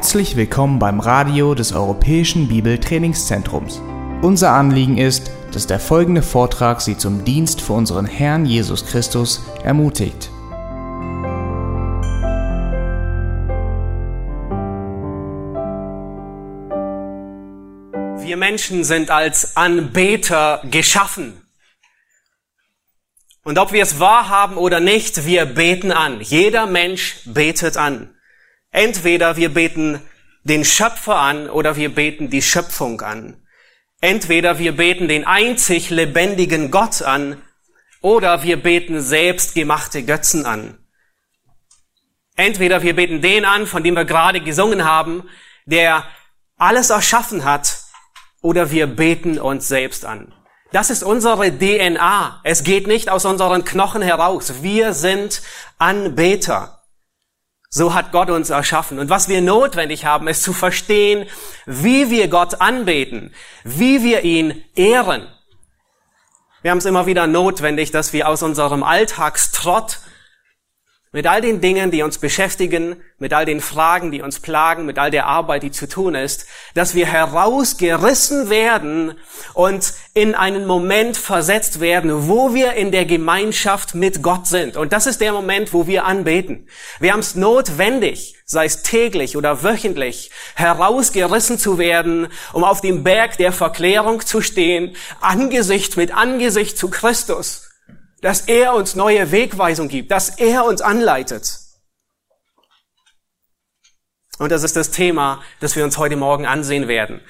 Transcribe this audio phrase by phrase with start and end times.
[0.00, 3.82] Herzlich willkommen beim Radio des Europäischen Bibeltrainingszentrums.
[4.22, 9.44] Unser Anliegen ist, dass der folgende Vortrag Sie zum Dienst für unseren Herrn Jesus Christus
[9.62, 10.30] ermutigt.
[18.24, 21.42] Wir Menschen sind als Anbeter geschaffen.
[23.44, 26.22] Und ob wir es wahrhaben oder nicht, wir beten an.
[26.22, 28.14] Jeder Mensch betet an.
[28.70, 30.00] Entweder wir beten
[30.44, 33.42] den Schöpfer an oder wir beten die Schöpfung an.
[34.00, 37.42] Entweder wir beten den einzig lebendigen Gott an
[38.00, 40.78] oder wir beten selbstgemachte Götzen an.
[42.36, 45.28] Entweder wir beten den an, von dem wir gerade gesungen haben,
[45.66, 46.04] der
[46.56, 47.84] alles erschaffen hat,
[48.42, 50.32] oder wir beten uns selbst an.
[50.72, 52.40] Das ist unsere DNA.
[52.44, 54.62] Es geht nicht aus unseren Knochen heraus.
[54.62, 55.42] Wir sind
[55.78, 56.79] Anbeter.
[57.72, 58.98] So hat Gott uns erschaffen.
[58.98, 61.28] Und was wir notwendig haben, ist zu verstehen,
[61.66, 63.32] wie wir Gott anbeten,
[63.62, 65.28] wie wir ihn ehren.
[66.62, 70.00] Wir haben es immer wieder notwendig, dass wir aus unserem Alltagstrott
[71.12, 74.96] mit all den Dingen, die uns beschäftigen, mit all den Fragen, die uns plagen, mit
[74.96, 79.18] all der Arbeit, die zu tun ist, dass wir herausgerissen werden
[79.54, 84.76] und in einen Moment versetzt werden, wo wir in der Gemeinschaft mit Gott sind.
[84.76, 86.68] Und das ist der Moment, wo wir anbeten.
[87.00, 93.02] Wir haben es notwendig, sei es täglich oder wöchentlich, herausgerissen zu werden, um auf dem
[93.02, 97.69] Berg der Verklärung zu stehen, Angesicht mit Angesicht zu Christus
[98.22, 101.58] dass er uns neue Wegweisung gibt, dass er uns anleitet.
[104.38, 107.20] Und das ist das Thema, das wir uns heute Morgen ansehen werden.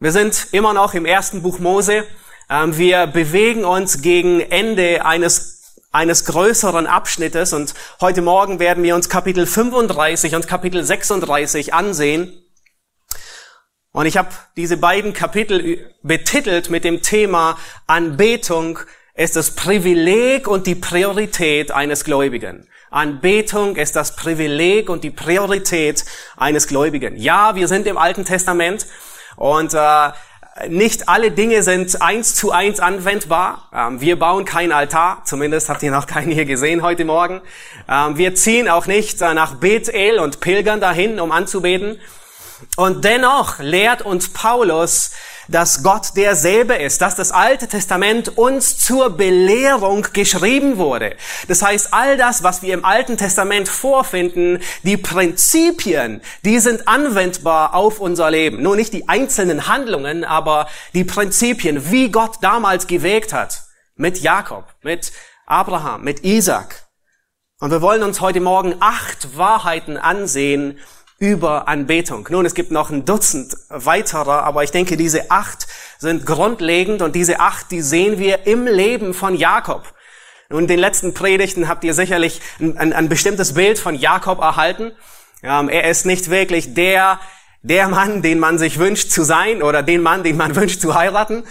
[0.00, 2.06] Wir sind immer noch im ersten Buch Mose.
[2.48, 8.94] Ähm, wir bewegen uns gegen Ende eines, eines größeren Abschnittes und heute Morgen werden wir
[8.94, 12.42] uns Kapitel 35 und Kapitel 36 ansehen.
[13.92, 18.78] Und ich habe diese beiden Kapitel betitelt mit dem Thema Anbetung
[19.18, 22.68] ist das Privileg und die Priorität eines Gläubigen.
[22.88, 26.04] Anbetung ist das Privileg und die Priorität
[26.36, 27.16] eines Gläubigen.
[27.16, 28.86] Ja, wir sind im Alten Testament
[29.34, 30.10] und äh,
[30.68, 33.68] nicht alle Dinge sind eins zu eins anwendbar.
[33.74, 37.40] Ähm, wir bauen kein Altar, zumindest habt ihr noch keinen hier gesehen heute Morgen.
[37.88, 42.00] Ähm, wir ziehen auch nicht äh, nach Bethel und pilgern dahin, um anzubeten.
[42.76, 45.10] Und dennoch lehrt uns Paulus,
[45.48, 51.16] dass Gott derselbe ist, dass das Alte Testament uns zur Belehrung geschrieben wurde.
[51.48, 57.74] Das heißt, all das, was wir im Alten Testament vorfinden, die Prinzipien, die sind anwendbar
[57.74, 58.62] auf unser Leben.
[58.62, 63.62] Nur nicht die einzelnen Handlungen, aber die Prinzipien, wie Gott damals gewägt hat.
[63.96, 65.12] Mit Jakob, mit
[65.46, 66.88] Abraham, mit Isaac.
[67.60, 70.78] Und wir wollen uns heute Morgen acht Wahrheiten ansehen,
[71.18, 72.28] über Anbetung.
[72.30, 75.66] Nun, es gibt noch ein Dutzend weiterer, aber ich denke, diese acht
[75.98, 79.92] sind grundlegend und diese acht, die sehen wir im Leben von Jakob.
[80.48, 84.40] Nun, in den letzten Predigten habt ihr sicherlich ein, ein, ein bestimmtes Bild von Jakob
[84.40, 84.92] erhalten.
[85.42, 87.20] Ähm, er ist nicht wirklich der,
[87.62, 90.94] der Mann, den man sich wünscht zu sein oder den Mann, den man wünscht zu
[90.94, 91.42] heiraten.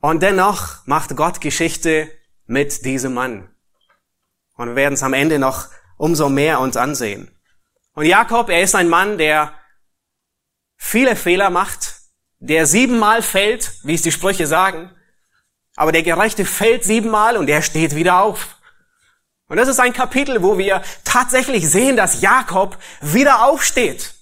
[0.00, 2.10] Und dennoch macht Gott Geschichte
[2.46, 3.48] mit diesem Mann.
[4.56, 7.33] Und wir werden es am Ende noch umso mehr uns ansehen.
[7.94, 9.54] Und Jakob, er ist ein Mann, der
[10.76, 11.94] viele Fehler macht,
[12.38, 14.90] der siebenmal fällt, wie es die Sprüche sagen,
[15.76, 18.56] aber der Gerechte fällt siebenmal und er steht wieder auf.
[19.46, 24.14] Und das ist ein Kapitel, wo wir tatsächlich sehen, dass Jakob wieder aufsteht.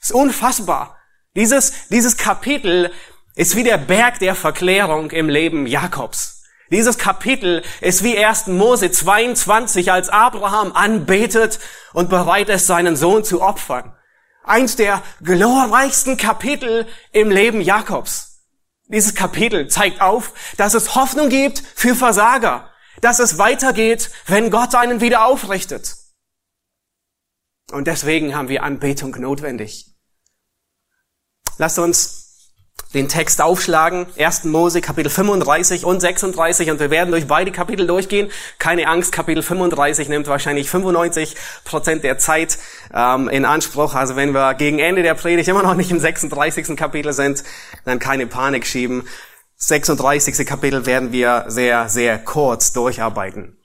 [0.00, 0.96] Das ist unfassbar.
[1.34, 2.92] Dieses, dieses Kapitel
[3.34, 6.37] ist wie der Berg der Verklärung im Leben Jakobs.
[6.70, 8.48] Dieses Kapitel ist wie 1.
[8.48, 11.58] Mose 22, als Abraham anbetet
[11.92, 13.96] und bereit ist, seinen Sohn zu opfern.
[14.44, 18.44] Eins der glorreichsten Kapitel im Leben Jakobs.
[18.86, 22.70] Dieses Kapitel zeigt auf, dass es Hoffnung gibt für Versager,
[23.00, 25.96] dass es weitergeht, wenn Gott einen wieder aufrichtet.
[27.70, 29.94] Und deswegen haben wir Anbetung notwendig.
[31.58, 32.17] Lasst uns
[32.94, 34.44] den Text aufschlagen, 1.
[34.44, 38.30] Mose Kapitel 35 und 36 und wir werden durch beide Kapitel durchgehen.
[38.58, 42.58] Keine Angst, Kapitel 35 nimmt wahrscheinlich 95 Prozent der Zeit
[42.94, 43.94] ähm, in Anspruch.
[43.94, 46.76] Also wenn wir gegen Ende der Predigt immer noch nicht im 36.
[46.76, 47.44] Kapitel sind,
[47.84, 49.06] dann keine Panik schieben.
[49.56, 50.46] 36.
[50.46, 53.58] Kapitel werden wir sehr, sehr kurz durcharbeiten.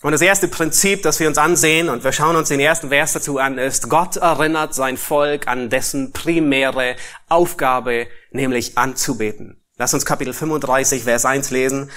[0.00, 3.14] Und das erste Prinzip, das wir uns ansehen, und wir schauen uns den ersten Vers
[3.14, 6.94] dazu an, ist, Gott erinnert sein Volk an dessen primäre
[7.28, 9.60] Aufgabe, nämlich anzubeten.
[9.76, 11.90] Lass uns Kapitel 35, Vers 1 lesen.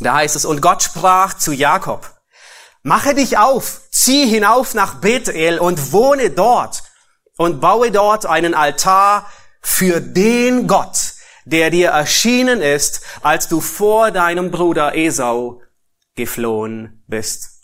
[0.00, 2.10] Da heißt es, und Gott sprach zu Jakob,
[2.82, 6.82] mache dich auf, zieh hinauf nach Bethel und wohne dort
[7.38, 9.30] und baue dort einen Altar
[9.62, 11.14] für den Gott,
[11.46, 15.61] der dir erschienen ist, als du vor deinem Bruder Esau
[16.14, 17.62] geflohen bist.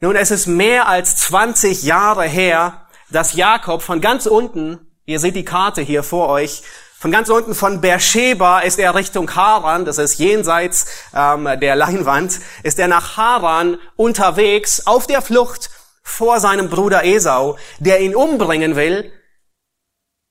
[0.00, 5.34] Nun, es ist mehr als 20 Jahre her, dass Jakob von ganz unten, ihr seht
[5.34, 6.62] die Karte hier vor euch,
[7.00, 12.40] von ganz unten von Beersheba ist er Richtung Haran, das ist jenseits ähm, der Leinwand,
[12.64, 15.70] ist er nach Haran unterwegs auf der Flucht
[16.02, 19.12] vor seinem Bruder Esau, der ihn umbringen will,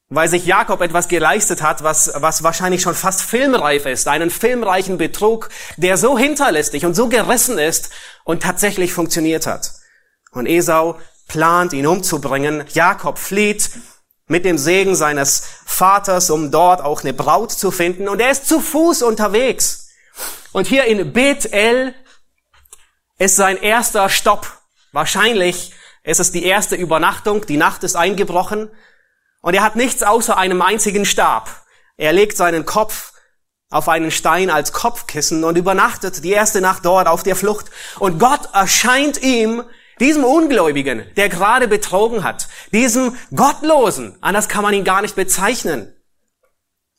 [0.10, 4.98] weil sich Jakob etwas geleistet hat, was, was wahrscheinlich schon fast filmreif ist, einen filmreichen
[4.98, 7.90] Betrug, der so hinterlistig und so gerissen ist
[8.24, 9.74] und tatsächlich funktioniert hat.
[10.32, 12.64] Und Esau plant, ihn umzubringen.
[12.74, 13.70] Jakob flieht
[14.28, 18.08] mit dem Segen seines Vaters, um dort auch eine Braut zu finden.
[18.08, 19.90] Und er ist zu Fuß unterwegs.
[20.52, 21.94] Und hier in Bethel
[23.20, 24.48] ist sein erster Stopp.
[24.92, 25.74] Wahrscheinlich
[26.04, 27.46] ist es die erste Übernachtung.
[27.46, 28.70] Die Nacht ist eingebrochen.
[29.42, 31.50] Und er hat nichts außer einem einzigen Stab.
[31.98, 33.14] Er legt seinen Kopf
[33.70, 37.68] auf einen Stein als Kopfkissen und übernachtet die erste Nacht dort auf der Flucht.
[38.00, 39.64] Und Gott erscheint ihm,
[40.00, 45.94] diesem Ungläubigen, der gerade betrogen hat, diesem Gottlosen, anders kann man ihn gar nicht bezeichnen.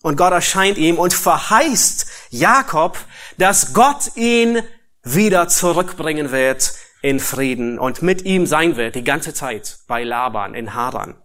[0.03, 2.99] Und Gott erscheint ihm und verheißt Jakob,
[3.37, 4.63] dass Gott ihn
[5.03, 10.55] wieder zurückbringen wird in Frieden und mit ihm sein wird die ganze Zeit bei Laban
[10.55, 11.21] in Haran.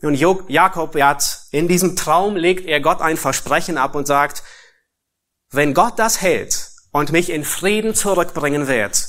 [0.00, 4.44] Nun, Jakob, hat, in diesem Traum legt er Gott ein Versprechen ab und sagt,
[5.50, 9.08] wenn Gott das hält und mich in Frieden zurückbringen wird,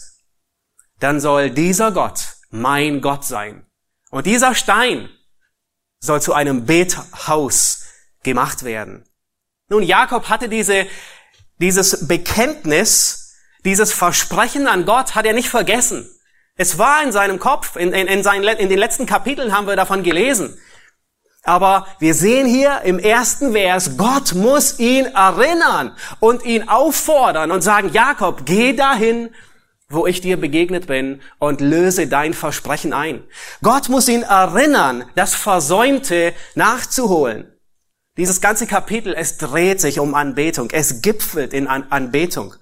[0.99, 3.65] dann soll dieser Gott mein Gott sein.
[4.09, 5.09] Und dieser Stein
[5.99, 7.85] soll zu einem Bethaus
[8.23, 9.05] gemacht werden.
[9.69, 10.87] Nun, Jakob hatte diese,
[11.59, 16.09] dieses Bekenntnis, dieses Versprechen an Gott hat er nicht vergessen.
[16.55, 19.75] Es war in seinem Kopf, in, in, in, seinen, in den letzten Kapiteln haben wir
[19.75, 20.59] davon gelesen.
[21.43, 27.61] Aber wir sehen hier im ersten Vers, Gott muss ihn erinnern und ihn auffordern und
[27.61, 29.29] sagen, Jakob, geh dahin,
[29.89, 33.23] wo ich dir begegnet bin und löse dein Versprechen ein.
[33.63, 37.51] Gott muss ihn erinnern, das Versäumte nachzuholen.
[38.17, 40.69] Dieses ganze Kapitel, es dreht sich um Anbetung.
[40.71, 42.53] Es gipfelt in An Anbetung.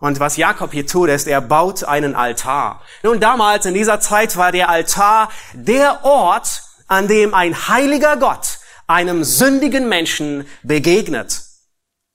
[0.00, 2.82] Und was Jakob hier tut, ist, er baut einen Altar.
[3.04, 8.58] Nun, damals in dieser Zeit war der Altar der Ort, an dem ein heiliger Gott
[8.86, 11.40] einem sündigen Menschen begegnet.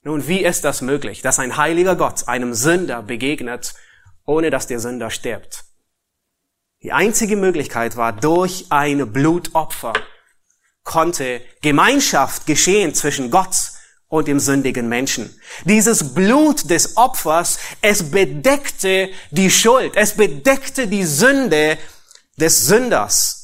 [0.04, 3.74] Nun, wie ist das möglich, dass ein heiliger Gott einem Sünder begegnet,
[4.24, 5.64] ohne dass der Sünder stirbt?
[6.84, 9.94] Die einzige Möglichkeit war, durch ein Blutopfer
[10.84, 13.56] konnte Gemeinschaft geschehen zwischen Gott
[14.06, 15.38] und dem sündigen Menschen.
[15.64, 21.78] Dieses Blut des Opfers, es bedeckte die Schuld, es bedeckte die Sünde
[22.36, 23.37] des Sünders.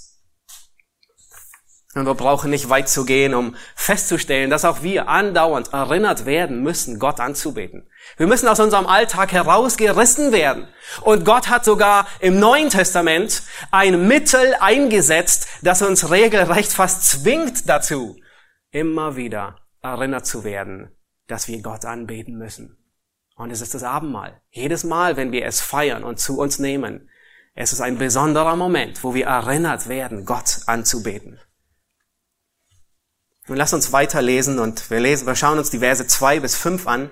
[1.95, 6.63] Und wir brauchen nicht weit zu gehen, um festzustellen, dass auch wir andauernd erinnert werden
[6.63, 7.89] müssen, Gott anzubeten.
[8.17, 10.67] Wir müssen aus unserem Alltag herausgerissen werden.
[11.03, 17.69] Und Gott hat sogar im Neuen Testament ein Mittel eingesetzt, das uns regelrecht fast zwingt
[17.69, 18.17] dazu,
[18.73, 20.91] immer wieder erinnert zu werden,
[21.29, 22.77] dass wir Gott anbeten müssen.
[23.37, 24.41] Und es ist das Abendmahl.
[24.51, 27.09] Jedes Mal, wenn wir es feiern und zu uns nehmen,
[27.55, 31.41] es ist ein besonderer Moment, wo wir erinnert werden, Gott anzubeten.
[33.47, 36.87] Nun lass uns weiterlesen und wir lesen, wir schauen uns die Verse zwei bis fünf
[36.87, 37.11] an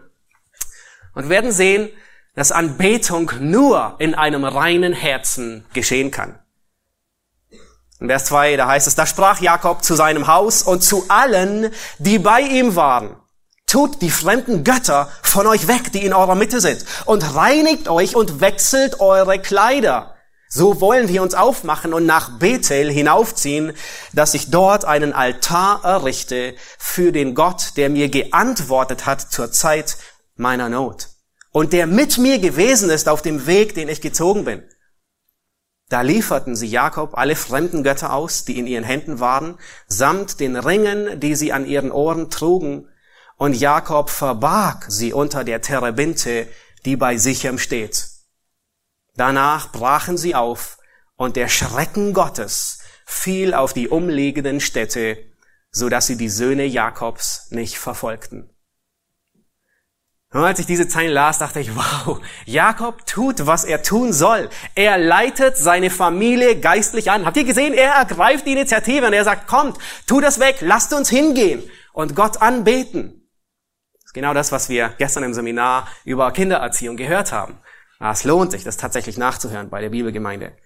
[1.15, 1.91] und werden sehen,
[2.35, 6.39] dass Anbetung nur in einem reinen Herzen geschehen kann.
[8.01, 11.71] In Vers zwei, da heißt es, da sprach Jakob zu seinem Haus und zu allen,
[11.99, 13.17] die bei ihm waren.
[13.67, 18.17] Tut die fremden Götter von euch weg, die in eurer Mitte sind, und reinigt euch
[18.17, 20.17] und wechselt eure Kleider.
[20.55, 23.73] So wollen wir uns aufmachen und nach Bethel hinaufziehen,
[24.13, 29.97] dass ich dort einen Altar errichte für den Gott, der mir geantwortet hat zur Zeit
[30.37, 31.09] meiner Not
[31.53, 34.63] und der mit mir gewesen ist auf dem Weg, den ich gezogen bin.
[35.89, 40.57] Da lieferten sie Jakob alle fremden Götter aus, die in ihren Händen waren, samt den
[40.57, 42.89] Ringen, die sie an ihren Ohren trugen,
[43.39, 46.47] und Jakob verbarg sie unter der Terebinte,
[46.85, 48.12] die bei Sichem steht.
[49.15, 50.79] Danach brachen sie auf
[51.17, 55.19] und der Schrecken Gottes fiel auf die umliegenden Städte,
[55.71, 58.49] so dass sie die Söhne Jakobs nicht verfolgten.
[60.33, 64.49] Und als ich diese Zeilen las, dachte ich, wow, Jakob tut, was er tun soll.
[64.75, 67.27] Er leitet seine Familie geistlich an.
[67.27, 67.75] Habt ihr gesehen?
[67.75, 69.77] Er ergreift die Initiative und er sagt, kommt,
[70.07, 73.29] tu das weg, lasst uns hingehen und Gott anbeten.
[74.03, 77.59] ist genau das, was wir gestern im Seminar über Kindererziehung gehört haben.
[78.11, 80.57] Es lohnt sich, das tatsächlich nachzuhören bei der Bibelgemeinde.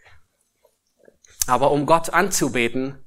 [1.46, 3.04] Aber um Gott anzubeten,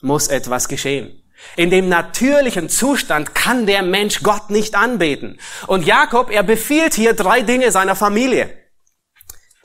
[0.00, 1.20] muss etwas geschehen.
[1.56, 5.40] In dem natürlichen Zustand kann der Mensch Gott nicht anbeten.
[5.66, 8.56] Und Jakob, er befiehlt hier drei Dinge seiner Familie,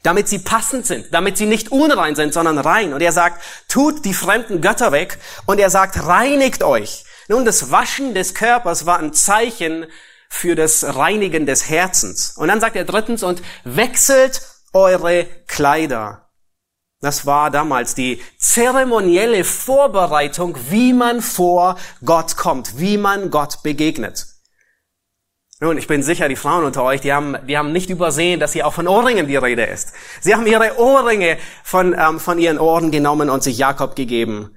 [0.01, 2.93] damit sie passend sind, damit sie nicht unrein sind, sondern rein.
[2.93, 5.19] Und er sagt, tut die fremden Götter weg.
[5.45, 7.05] Und er sagt, reinigt euch.
[7.27, 9.85] Nun, das Waschen des Körpers war ein Zeichen
[10.29, 12.37] für das Reinigen des Herzens.
[12.37, 14.41] Und dann sagt er drittens, und wechselt
[14.73, 16.29] eure Kleider.
[17.01, 24.27] Das war damals die zeremonielle Vorbereitung, wie man vor Gott kommt, wie man Gott begegnet.
[25.61, 28.53] Nun, ich bin sicher, die Frauen unter euch, die haben, die haben nicht übersehen, dass
[28.53, 29.93] hier auch von Ohrringen die Rede ist.
[30.21, 34.55] Sie haben ihre Ohrringe von, ähm, von ihren Ohren genommen und sich Jakob gegeben.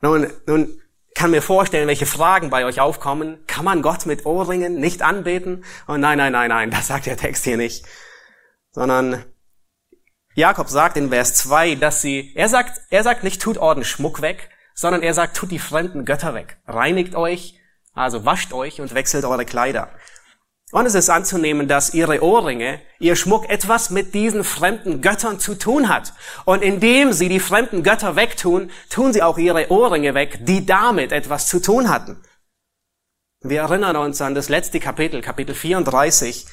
[0.00, 0.80] Nun, nun
[1.18, 3.44] kann mir vorstellen, welche Fragen bei euch aufkommen.
[3.48, 5.64] Kann man Gott mit Ohrringen nicht anbeten?
[5.88, 7.84] Und oh, nein, nein, nein, nein, das sagt der Text hier nicht.
[8.70, 9.24] Sondern
[10.34, 14.22] Jakob sagt in Vers 2, dass sie, er sagt, er sagt nicht, tut Orden Schmuck
[14.22, 16.58] weg, sondern er sagt, tut die fremden Götter weg.
[16.68, 17.58] Reinigt euch,
[17.94, 19.90] also wascht euch und wechselt eure Kleider.
[20.70, 25.54] Und es ist anzunehmen, dass ihre Ohrringe, ihr Schmuck etwas mit diesen fremden Göttern zu
[25.54, 26.12] tun hat.
[26.44, 31.12] Und indem sie die fremden Götter wegtun, tun sie auch ihre Ohrringe weg, die damit
[31.12, 32.22] etwas zu tun hatten.
[33.40, 36.46] Wir erinnern uns an das letzte Kapitel, Kapitel 34,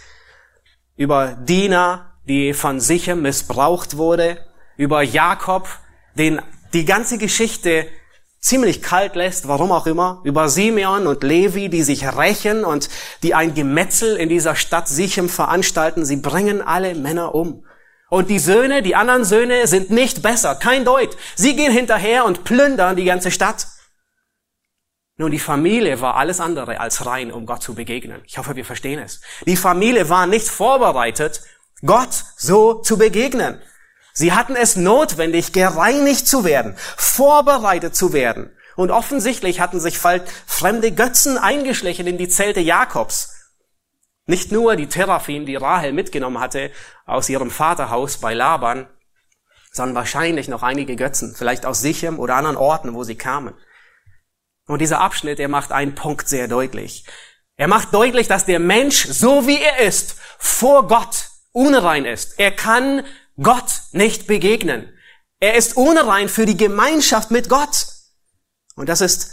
[0.96, 4.46] über Dina, die von Sichem missbraucht wurde,
[4.78, 5.68] über Jakob,
[6.14, 6.42] den
[6.74, 7.88] die ganze Geschichte
[8.46, 12.90] ziemlich kalt lässt, warum auch immer, über Simeon und Levi, die sich rächen und
[13.24, 16.06] die ein Gemetzel in dieser Stadt Sichem veranstalten.
[16.06, 17.66] Sie bringen alle Männer um.
[18.10, 21.18] Und die Söhne, die anderen Söhne sind nicht besser, kein Deut.
[21.36, 23.66] Sie gehen hinterher und plündern die ganze Stadt.
[25.18, 28.22] Nun, die Familie war alles andere als rein, um Gott zu begegnen.
[28.28, 29.22] Ich hoffe, wir verstehen es.
[29.48, 31.42] Die Familie war nicht vorbereitet,
[31.84, 33.60] Gott so zu begegnen.
[34.18, 38.50] Sie hatten es notwendig, gereinigt zu werden, vorbereitet zu werden.
[38.78, 43.34] Und offensichtlich hatten sich fremde Götzen eingeschlichen in die Zelte Jakobs.
[44.26, 46.72] Nicht nur die Teraphim, die Rahel mitgenommen hatte
[47.06, 48.88] aus ihrem Vaterhaus bei Laban,
[49.74, 53.54] sondern wahrscheinlich noch einige Götzen, vielleicht aus Sichem oder anderen Orten, wo sie kamen.
[54.66, 57.06] Und dieser Abschnitt, er macht einen Punkt sehr deutlich.
[57.58, 62.40] Er macht deutlich, dass der Mensch, so wie er ist, vor Gott unrein ist.
[62.40, 63.04] Er kann
[63.42, 64.92] Gott nicht begegnen.
[65.40, 67.88] Er ist unrein für die Gemeinschaft mit Gott.
[68.76, 69.32] Und das ist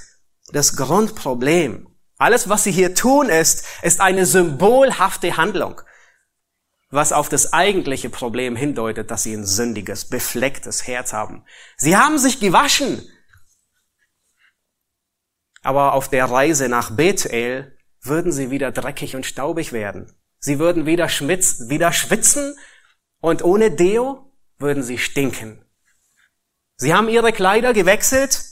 [0.48, 1.88] das Grundproblem.
[2.18, 5.80] Alles, was sie hier tun, ist, ist eine symbolhafte Handlung,
[6.90, 11.44] was auf das eigentliche Problem hindeutet, dass sie ein sündiges, beflecktes Herz haben.
[11.76, 13.08] Sie haben sich gewaschen,
[15.62, 20.12] aber auf der Reise nach Bethel würden sie wieder dreckig und staubig werden.
[20.38, 22.56] Sie würden wieder, schmitz, wieder schwitzen
[23.22, 25.64] und ohne Deo würden sie stinken.
[26.76, 28.44] Sie haben ihre Kleider gewechselt,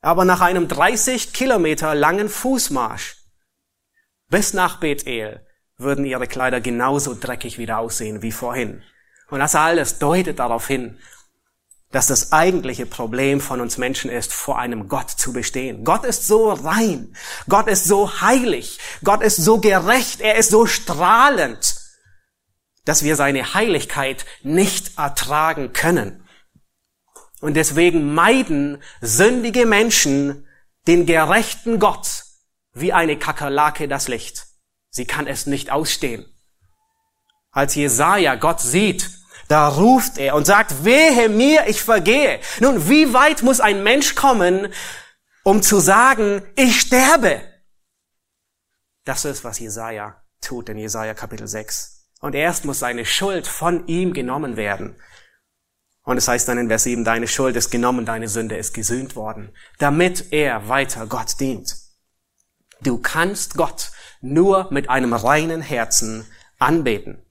[0.00, 3.16] aber nach einem 30 Kilometer langen Fußmarsch
[4.30, 8.82] bis nach Bethel würden ihre Kleider genauso dreckig wieder aussehen wie vorhin.
[9.28, 10.98] Und das alles deutet darauf hin,
[11.90, 15.84] dass das eigentliche Problem von uns Menschen ist, vor einem Gott zu bestehen.
[15.84, 17.16] Gott ist so rein,
[17.48, 21.83] Gott ist so heilig, Gott ist so gerecht, er ist so strahlend,
[22.84, 26.26] dass wir seine Heiligkeit nicht ertragen können.
[27.40, 30.46] Und deswegen meiden sündige Menschen
[30.86, 32.24] den gerechten Gott
[32.72, 34.46] wie eine Kakerlake das Licht.
[34.90, 36.26] Sie kann es nicht ausstehen.
[37.50, 39.10] Als Jesaja Gott sieht,
[39.48, 42.40] da ruft er und sagt, wehe mir, ich vergehe.
[42.60, 44.72] Nun, wie weit muss ein Mensch kommen,
[45.42, 47.42] um zu sagen, ich sterbe?
[49.04, 51.93] Das ist, was Jesaja tut in Jesaja Kapitel 6.
[52.24, 54.96] Und erst muss seine Schuld von ihm genommen werden.
[56.04, 59.14] Und es heißt dann in Vers 7, deine Schuld ist genommen, deine Sünde ist gesühnt
[59.14, 61.76] worden, damit er weiter Gott dient.
[62.80, 63.90] Du kannst Gott
[64.22, 66.24] nur mit einem reinen Herzen
[66.58, 67.23] anbeten.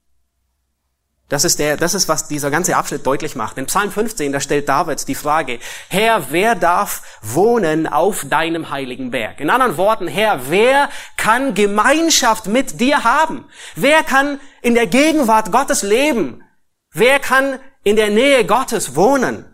[1.30, 3.58] Das ist der, das ist, was dieser ganze Abschnitt deutlich macht.
[3.58, 9.12] In Psalm 15, da stellt David die Frage, Herr, wer darf wohnen auf deinem heiligen
[9.12, 9.40] Berg?
[9.40, 13.46] In anderen Worten, Herr, wer kann Gemeinschaft mit dir haben?
[13.76, 16.44] Wer kann in der Gegenwart Gottes leben?
[16.92, 19.46] Wer kann in der Nähe Gottes wohnen?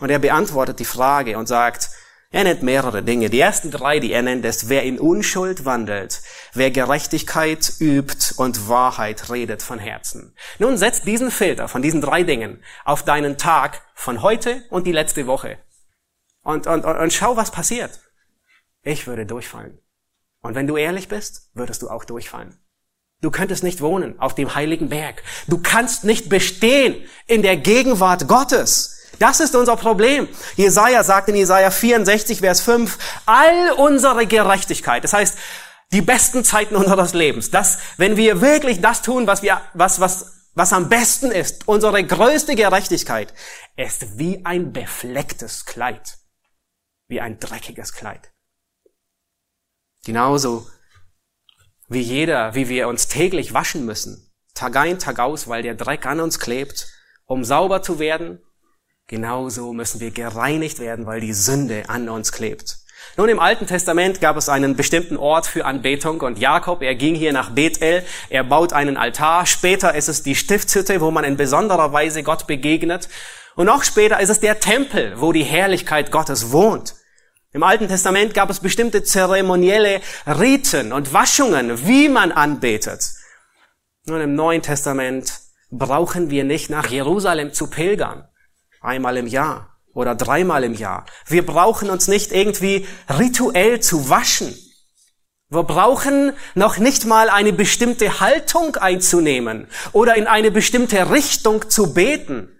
[0.00, 1.90] Und er beantwortet die Frage und sagt,
[2.30, 3.30] er nennt mehrere Dinge.
[3.30, 6.20] Die ersten drei, die er nennt, ist, wer in Unschuld wandelt,
[6.52, 10.34] wer Gerechtigkeit übt und Wahrheit redet von Herzen.
[10.58, 14.92] Nun setz diesen Filter von diesen drei Dingen auf deinen Tag von heute und die
[14.92, 15.58] letzte Woche.
[16.42, 17.98] Und, und, und, und schau, was passiert.
[18.82, 19.78] Ich würde durchfallen.
[20.40, 22.58] Und wenn du ehrlich bist, würdest du auch durchfallen.
[23.20, 25.24] Du könntest nicht wohnen auf dem heiligen Berg.
[25.48, 28.97] Du kannst nicht bestehen in der Gegenwart Gottes.
[29.18, 30.28] Das ist unser Problem.
[30.56, 35.38] Jesaja sagt in Jesaja 64, Vers 5, all unsere Gerechtigkeit, das heißt,
[35.92, 40.50] die besten Zeiten unseres Lebens, dass, wenn wir wirklich das tun, was wir, was, was,
[40.54, 43.32] was am besten ist, unsere größte Gerechtigkeit,
[43.76, 46.18] ist wie ein beflecktes Kleid.
[47.06, 48.32] Wie ein dreckiges Kleid.
[50.04, 50.66] Genauso
[51.88, 56.04] wie jeder, wie wir uns täglich waschen müssen, Tag ein, Tag aus, weil der Dreck
[56.04, 56.88] an uns klebt,
[57.24, 58.42] um sauber zu werden,
[59.08, 62.78] genauso müssen wir gereinigt werden, weil die Sünde an uns klebt.
[63.16, 67.14] Nun, im Alten Testament gab es einen bestimmten Ort für Anbetung und Jakob, er ging
[67.14, 69.46] hier nach Bethel, er baut einen Altar.
[69.46, 73.08] Später ist es die Stiftshütte, wo man in besonderer Weise Gott begegnet.
[73.56, 76.94] Und noch später ist es der Tempel, wo die Herrlichkeit Gottes wohnt.
[77.52, 83.10] Im Alten Testament gab es bestimmte zeremonielle Riten und Waschungen, wie man anbetet.
[84.04, 85.32] Nun, im Neuen Testament
[85.70, 88.27] brauchen wir nicht nach Jerusalem zu pilgern.
[88.80, 91.06] Einmal im Jahr oder dreimal im Jahr.
[91.26, 94.56] Wir brauchen uns nicht irgendwie rituell zu waschen.
[95.50, 101.94] Wir brauchen noch nicht mal eine bestimmte Haltung einzunehmen oder in eine bestimmte Richtung zu
[101.94, 102.54] beten.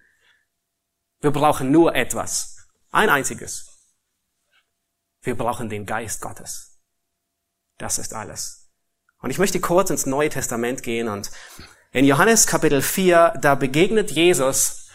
[1.20, 2.56] Wir brauchen nur etwas.
[2.90, 3.66] Ein einziges.
[5.20, 6.80] Wir brauchen den Geist Gottes.
[7.76, 8.70] Das ist alles.
[9.20, 11.30] Und ich möchte kurz ins Neue Testament gehen und
[11.92, 14.88] in Johannes Kapitel 4, da begegnet Jesus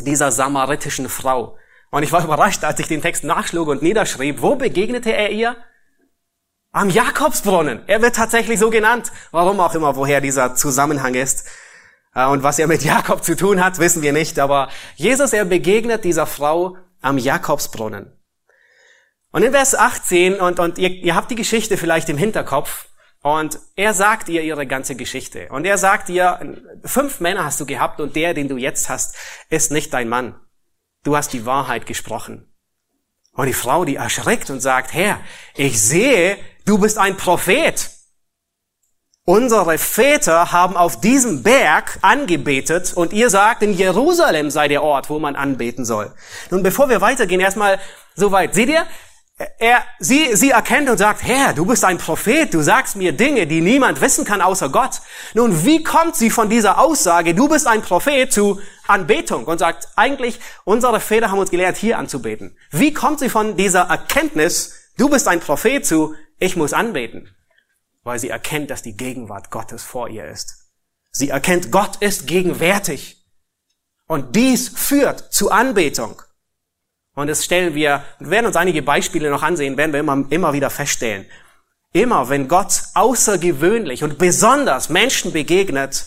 [0.00, 1.56] dieser samaritischen Frau.
[1.90, 4.42] Und ich war überrascht, als ich den Text nachschlug und niederschrieb.
[4.42, 5.56] Wo begegnete er ihr?
[6.72, 7.82] Am Jakobsbrunnen.
[7.86, 9.12] Er wird tatsächlich so genannt.
[9.30, 11.46] Warum auch immer, woher dieser Zusammenhang ist.
[12.14, 14.38] Äh, und was er mit Jakob zu tun hat, wissen wir nicht.
[14.38, 18.12] Aber Jesus, er begegnet dieser Frau am Jakobsbrunnen.
[19.30, 22.86] Und in Vers 18, und, und ihr, ihr habt die Geschichte vielleicht im Hinterkopf,
[23.26, 25.48] und er sagt ihr ihre ganze Geschichte.
[25.50, 26.38] Und er sagt ihr,
[26.84, 29.16] fünf Männer hast du gehabt und der, den du jetzt hast,
[29.50, 30.36] ist nicht dein Mann.
[31.02, 32.48] Du hast die Wahrheit gesprochen.
[33.32, 35.18] Und die Frau, die erschreckt und sagt, Herr,
[35.56, 37.90] ich sehe, du bist ein Prophet.
[39.24, 45.10] Unsere Väter haben auf diesem Berg angebetet und ihr sagt, in Jerusalem sei der Ort,
[45.10, 46.14] wo man anbeten soll.
[46.50, 47.80] Nun, bevor wir weitergehen, erstmal
[48.14, 48.54] soweit.
[48.54, 48.86] Seht ihr,
[49.58, 53.46] er, sie, sie erkennt und sagt, Herr, du bist ein Prophet, du sagst mir Dinge,
[53.46, 55.02] die niemand wissen kann außer Gott.
[55.34, 59.88] Nun, wie kommt sie von dieser Aussage, du bist ein Prophet, zu Anbetung und sagt,
[59.94, 62.56] eigentlich, unsere Väter haben uns gelehrt, hier anzubeten.
[62.70, 67.28] Wie kommt sie von dieser Erkenntnis, du bist ein Prophet, zu, ich muss anbeten?
[68.04, 70.70] Weil sie erkennt, dass die Gegenwart Gottes vor ihr ist.
[71.10, 73.22] Sie erkennt, Gott ist gegenwärtig.
[74.06, 76.22] Und dies führt zu Anbetung.
[77.16, 80.52] Und das stellen wir, wir werden uns einige Beispiele noch ansehen, werden wir immer, immer
[80.52, 81.24] wieder feststellen.
[81.92, 86.06] Immer wenn Gott außergewöhnlich und besonders Menschen begegnet,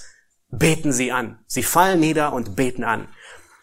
[0.52, 1.40] beten sie an.
[1.48, 3.10] Sie fallen nieder und beten an.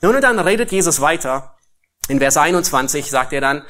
[0.03, 1.55] Nun und dann redet Jesus weiter.
[2.09, 3.63] In Vers 21 sagt er dann,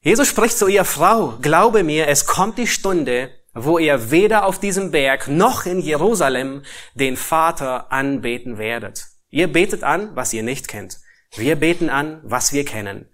[0.00, 4.58] Jesus spricht zu ihr, Frau, glaube mir, es kommt die Stunde, wo ihr weder auf
[4.58, 9.06] diesem Berg noch in Jerusalem den Vater anbeten werdet.
[9.30, 10.98] Ihr betet an, was ihr nicht kennt.
[11.36, 13.08] Wir beten an, was wir kennen,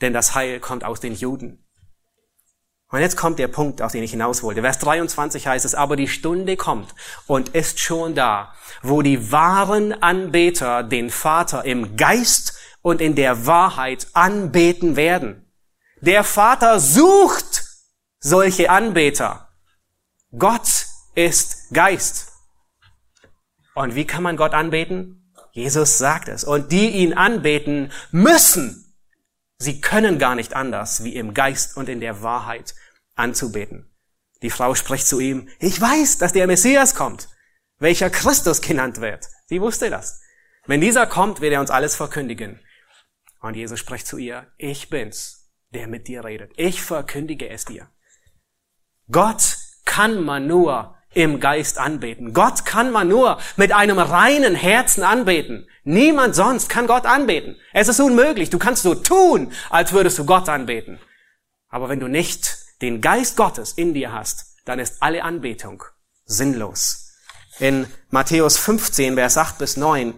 [0.00, 1.62] denn das Heil kommt aus den Juden.
[2.88, 4.62] Und jetzt kommt der Punkt, auf den ich hinaus wollte.
[4.62, 6.94] Vers 23 heißt es, aber die Stunde kommt
[7.26, 13.46] und ist schon da, wo die wahren Anbeter den Vater im Geist und in der
[13.46, 15.52] Wahrheit anbeten werden.
[16.00, 17.64] Der Vater sucht
[18.20, 19.48] solche Anbeter.
[20.38, 22.32] Gott ist Geist.
[23.74, 25.25] Und wie kann man Gott anbeten?
[25.56, 26.44] Jesus sagt es.
[26.44, 28.94] Und die ihn anbeten müssen.
[29.58, 32.74] Sie können gar nicht anders, wie im Geist und in der Wahrheit
[33.14, 33.90] anzubeten.
[34.42, 37.30] Die Frau spricht zu ihm, ich weiß, dass der Messias kommt,
[37.78, 39.28] welcher Christus genannt wird.
[39.46, 40.20] Sie wusste das.
[40.66, 42.60] Wenn dieser kommt, wird er uns alles verkündigen.
[43.40, 46.52] Und Jesus spricht zu ihr, ich bin's, der mit dir redet.
[46.56, 47.88] Ich verkündige es dir.
[49.10, 52.34] Gott kann man nur im Geist anbeten.
[52.34, 55.66] Gott kann man nur mit einem reinen Herzen anbeten.
[55.82, 57.56] Niemand sonst kann Gott anbeten.
[57.72, 58.50] Es ist unmöglich.
[58.50, 60.98] Du kannst so tun, als würdest du Gott anbeten.
[61.70, 65.82] Aber wenn du nicht den Geist Gottes in dir hast, dann ist alle Anbetung
[66.26, 67.14] sinnlos.
[67.60, 70.14] In Matthäus 15, Vers 8 bis 9,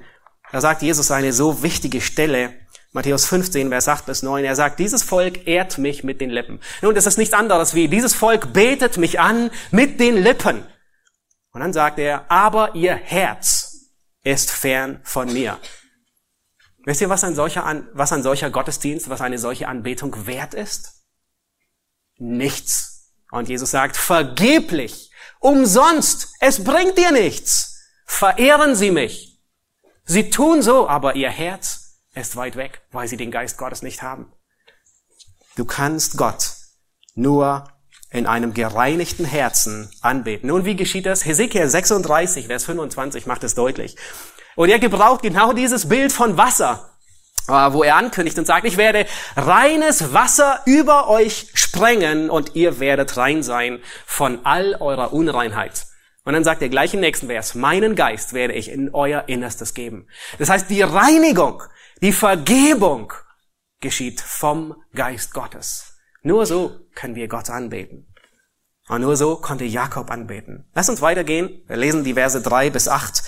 [0.50, 2.54] da sagt Jesus eine so wichtige Stelle,
[2.90, 4.44] Matthäus 15, Vers 8 bis 9.
[4.44, 6.58] Er sagt, dieses Volk ehrt mich mit den Lippen.
[6.82, 10.64] Nun, das ist nichts anderes wie, dieses Volk betet mich an mit den Lippen.
[11.58, 13.90] Und dann sagt er, aber ihr Herz
[14.22, 15.58] ist fern von mir.
[16.84, 21.02] Wisst ihr, was ein solcher, was ein solcher Gottesdienst, was eine solche Anbetung wert ist?
[22.16, 23.12] Nichts.
[23.32, 27.76] Und Jesus sagt, vergeblich, umsonst, es bringt dir nichts.
[28.06, 29.42] Verehren Sie mich.
[30.04, 34.00] Sie tun so, aber Ihr Herz ist weit weg, weil Sie den Geist Gottes nicht
[34.00, 34.32] haben.
[35.56, 36.52] Du kannst Gott
[37.16, 37.64] nur
[38.10, 40.48] in einem gereinigten Herzen anbeten.
[40.48, 41.24] Nun, wie geschieht das?
[41.24, 43.96] Hesekiel 36, Vers 25 macht es deutlich.
[44.56, 46.90] Und er gebraucht genau dieses Bild von Wasser,
[47.48, 52.80] äh, wo er ankündigt und sagt, ich werde reines Wasser über euch sprengen und ihr
[52.80, 55.86] werdet rein sein von all eurer Unreinheit.
[56.24, 59.74] Und dann sagt er gleich im nächsten Vers, meinen Geist werde ich in euer Innerstes
[59.74, 60.08] geben.
[60.38, 61.62] Das heißt, die Reinigung,
[62.02, 63.12] die Vergebung
[63.80, 65.97] geschieht vom Geist Gottes.
[66.22, 68.06] Nur so können wir Gott anbeten.
[68.88, 70.68] Und nur so konnte Jakob anbeten.
[70.74, 71.62] Lass uns weitergehen.
[71.66, 73.22] Wir lesen die Verse drei bis acht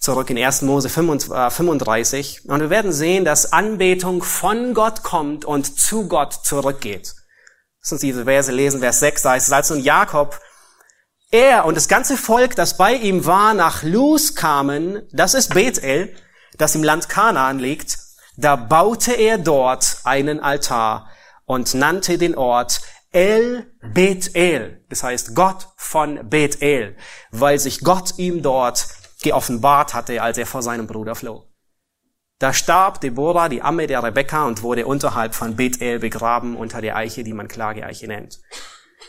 [0.00, 0.62] zurück in 1.
[0.62, 2.48] Mose 35.
[2.48, 7.14] Und wir werden sehen, dass Anbetung von Gott kommt und zu Gott zurückgeht.
[7.82, 8.80] Lass uns diese Verse lesen.
[8.80, 10.40] Vers 6 da heißt es, als nun Jakob,
[11.30, 16.12] er und das ganze Volk, das bei ihm war, nach Luz kamen, das ist Bethel,
[16.58, 17.98] das im Land Kanaan liegt,
[18.36, 21.08] da baute er dort einen Altar
[21.50, 26.96] und nannte den Ort El Bethel, das heißt Gott von Bethel,
[27.32, 28.86] weil sich Gott ihm dort
[29.20, 31.44] geoffenbart hatte, als er vor seinem Bruder floh.
[32.38, 36.94] Da starb Deborah, die Amme der Rebekka, und wurde unterhalb von Bethel begraben unter der
[36.94, 38.38] Eiche, die man Klageeiche nennt.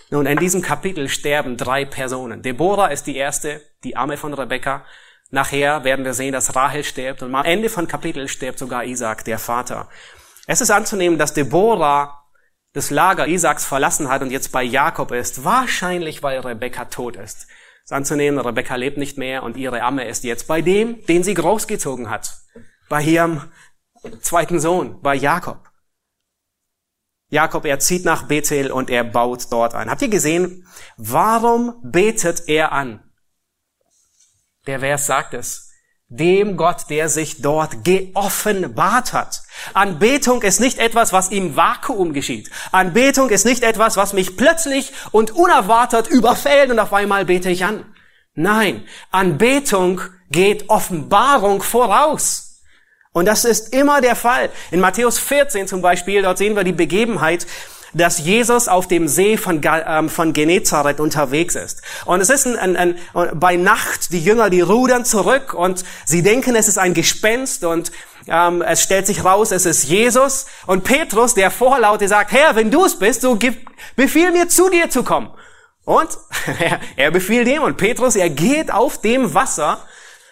[0.09, 2.41] Nun, in diesem Kapitel sterben drei Personen.
[2.41, 4.83] Deborah ist die erste, die Amme von Rebekka.
[5.29, 9.25] Nachher werden wir sehen, dass Rahel stirbt und am Ende von Kapitel stirbt sogar Isaac,
[9.25, 9.89] der Vater.
[10.47, 12.20] Es ist anzunehmen, dass Deborah
[12.73, 17.47] das Lager Isaaks verlassen hat und jetzt bei Jakob ist, wahrscheinlich weil Rebekka tot ist.
[17.83, 21.33] Es anzunehmen, Rebekka lebt nicht mehr und ihre Amme ist jetzt bei dem, den sie
[21.33, 22.37] großgezogen hat.
[22.87, 23.51] Bei ihrem
[24.21, 25.69] zweiten Sohn, bei Jakob.
[27.29, 29.89] Jakob, er zieht nach Bethel und er baut dort ein.
[29.89, 33.01] Habt ihr gesehen, warum betet er an?
[34.67, 35.70] Der Vers sagt es
[36.11, 39.43] dem Gott, der sich dort geoffenbart hat.
[39.73, 42.51] Anbetung ist nicht etwas, was im Vakuum geschieht.
[42.73, 47.63] Anbetung ist nicht etwas, was mich plötzlich und unerwartet überfällt und auf einmal bete ich
[47.63, 47.85] an.
[48.35, 52.59] Nein, Anbetung geht Offenbarung voraus.
[53.13, 54.49] Und das ist immer der Fall.
[54.69, 57.47] In Matthäus 14 zum Beispiel, dort sehen wir die Begebenheit,
[57.93, 61.81] dass Jesus auf dem See von, ähm, von Genezareth unterwegs ist.
[62.05, 66.23] Und es ist ein, ein, ein, bei Nacht, die Jünger, die rudern zurück und sie
[66.23, 67.91] denken, es ist ein Gespenst und
[68.27, 70.45] ähm, es stellt sich raus, es ist Jesus.
[70.67, 74.69] Und Petrus, der Vorlaute, sagt, Herr, wenn du es bist, so gib, befiehl mir zu
[74.69, 75.31] dir zu kommen.
[75.83, 76.09] Und
[76.59, 79.85] er, er befiehlt ihm und Petrus, er geht auf dem Wasser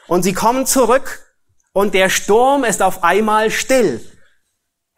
[0.07, 1.25] und sie kommen zurück
[1.73, 4.05] und der Sturm ist auf einmal still.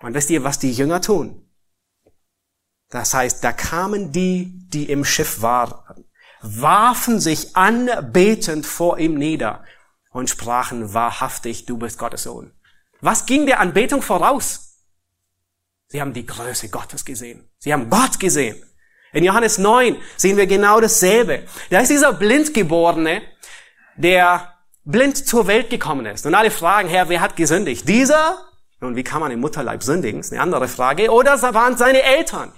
[0.01, 1.50] Und wisst ihr, was die Jünger tun?
[2.91, 5.73] Das heißt, da kamen die, die im Schiff waren,
[6.41, 9.63] warfen sich anbetend vor ihm nieder
[10.11, 12.51] und sprachen wahrhaftig, du bist Gottes Sohn.
[12.99, 14.77] Was ging der Anbetung voraus?
[15.87, 17.49] Sie haben die Größe Gottes gesehen.
[17.57, 18.61] Sie haben Gott gesehen.
[19.13, 21.45] In Johannes 9 sehen wir genau dasselbe.
[21.69, 23.21] Da ist dieser Blindgeborene,
[23.95, 26.25] der blind zur Welt gekommen ist.
[26.25, 27.87] Und alle fragen, Herr, wer hat gesündigt?
[27.87, 28.37] Dieser?
[28.79, 30.19] Nun, wie kann man im Mutterleib sündigen?
[30.19, 31.11] Das ist eine andere Frage.
[31.11, 32.51] Oder waren seine Eltern?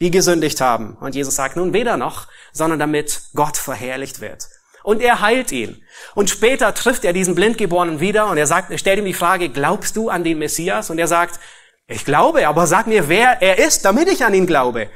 [0.00, 0.96] Die gesündigt haben.
[1.00, 4.48] Und Jesus sagt nun weder noch, sondern damit Gott verherrlicht wird.
[4.82, 5.82] Und er heilt ihn.
[6.14, 9.48] Und später trifft er diesen Blindgeborenen wieder und er sagt, er stellt ihm die Frage,
[9.48, 10.90] glaubst du an den Messias?
[10.90, 11.40] Und er sagt,
[11.88, 14.88] ich glaube, aber sag mir, wer er ist, damit ich an ihn glaube.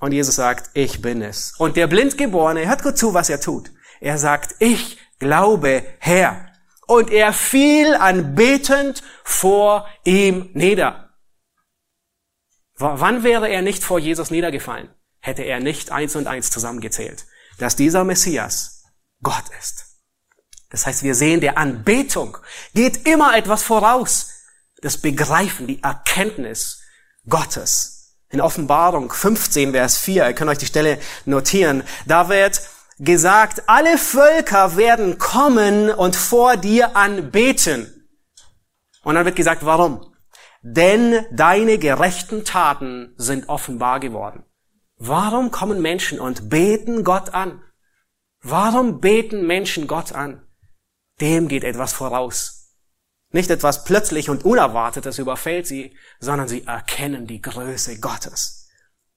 [0.00, 1.54] Und Jesus sagt, ich bin es.
[1.58, 3.70] Und der Blindgeborene, hört gut zu, was er tut.
[4.00, 6.46] Er sagt, ich glaube, Herr.
[6.86, 11.09] Und er fiel anbetend vor ihm nieder.
[12.80, 14.88] Wann wäre er nicht vor Jesus niedergefallen?
[15.20, 17.26] Hätte er nicht eins und eins zusammengezählt,
[17.58, 18.84] dass dieser Messias
[19.22, 19.84] Gott ist.
[20.70, 22.38] Das heißt, wir sehen, der Anbetung
[22.74, 24.30] geht immer etwas voraus.
[24.80, 26.80] Das Begreifen, die Erkenntnis
[27.28, 28.16] Gottes.
[28.30, 32.62] In Offenbarung 15, Vers 4, ihr könnt euch die Stelle notieren, da wird
[32.98, 38.08] gesagt, alle Völker werden kommen und vor dir anbeten.
[39.02, 40.09] Und dann wird gesagt, warum?
[40.62, 44.44] Denn deine gerechten Taten sind offenbar geworden.
[44.96, 47.62] Warum kommen Menschen und beten Gott an?
[48.42, 50.46] Warum beten Menschen Gott an?
[51.20, 52.76] Dem geht etwas voraus.
[53.32, 58.68] Nicht etwas plötzlich und Unerwartetes überfällt sie, sondern sie erkennen die Größe Gottes.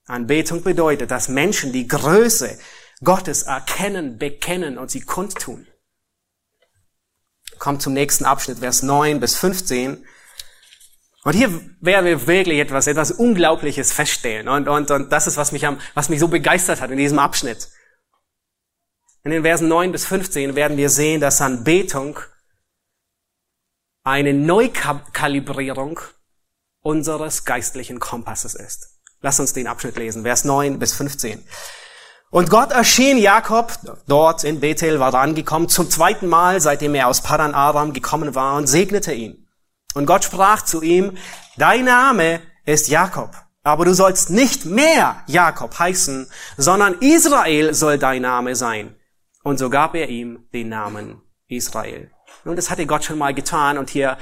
[0.05, 2.57] Anbetung bedeutet, dass Menschen die Größe
[3.03, 5.67] Gottes erkennen, bekennen und sie kundtun.
[7.59, 10.05] Kommt zum nächsten Abschnitt, Vers 9 bis 15.
[11.23, 14.49] Und hier werden wir wirklich etwas, etwas Unglaubliches feststellen.
[14.49, 17.19] Und, und, und das ist, was mich, am, was mich so begeistert hat in diesem
[17.19, 17.69] Abschnitt.
[19.23, 22.19] In den Versen 9 bis 15 werden wir sehen, dass Anbetung
[24.03, 26.01] eine Neukalibrierung
[26.81, 28.99] unseres geistlichen Kompasses ist.
[29.21, 31.41] Lass uns den Abschnitt lesen, Vers 9 bis 15.
[32.29, 33.71] Und Gott erschien Jakob,
[34.07, 38.35] dort in Bethel war er angekommen, zum zweiten Mal, seitdem er aus Padan Aram gekommen
[38.35, 39.42] war und segnete ihn.
[39.93, 41.17] Und Gott sprach zu ihm,
[41.57, 43.31] dein Name ist Jakob,
[43.63, 46.27] aber du sollst nicht mehr Jakob heißen,
[46.57, 48.95] sondern Israel soll dein Name sein.
[49.43, 52.11] Und so gab er ihm den Namen Israel.
[52.45, 54.17] Nun, das hatte Gott schon mal getan und hier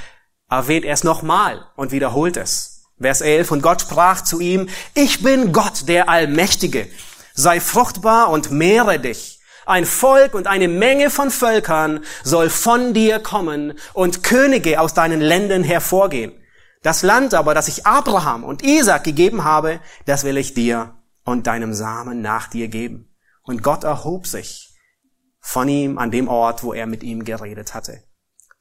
[0.49, 2.83] erwähnt er es nochmal und wiederholt es.
[2.99, 6.87] Vers 11, und Gott sprach zu ihm, ich bin Gott, der Allmächtige.
[7.33, 9.40] Sei fruchtbar und mehre dich.
[9.65, 15.21] Ein Volk und eine Menge von Völkern soll von dir kommen und Könige aus deinen
[15.21, 16.33] Ländern hervorgehen.
[16.81, 21.45] Das Land aber, das ich Abraham und Isaac gegeben habe, das will ich dir und
[21.45, 23.13] deinem Samen nach dir geben.
[23.43, 24.73] Und Gott erhob sich
[25.39, 28.03] von ihm an dem Ort, wo er mit ihm geredet hatte.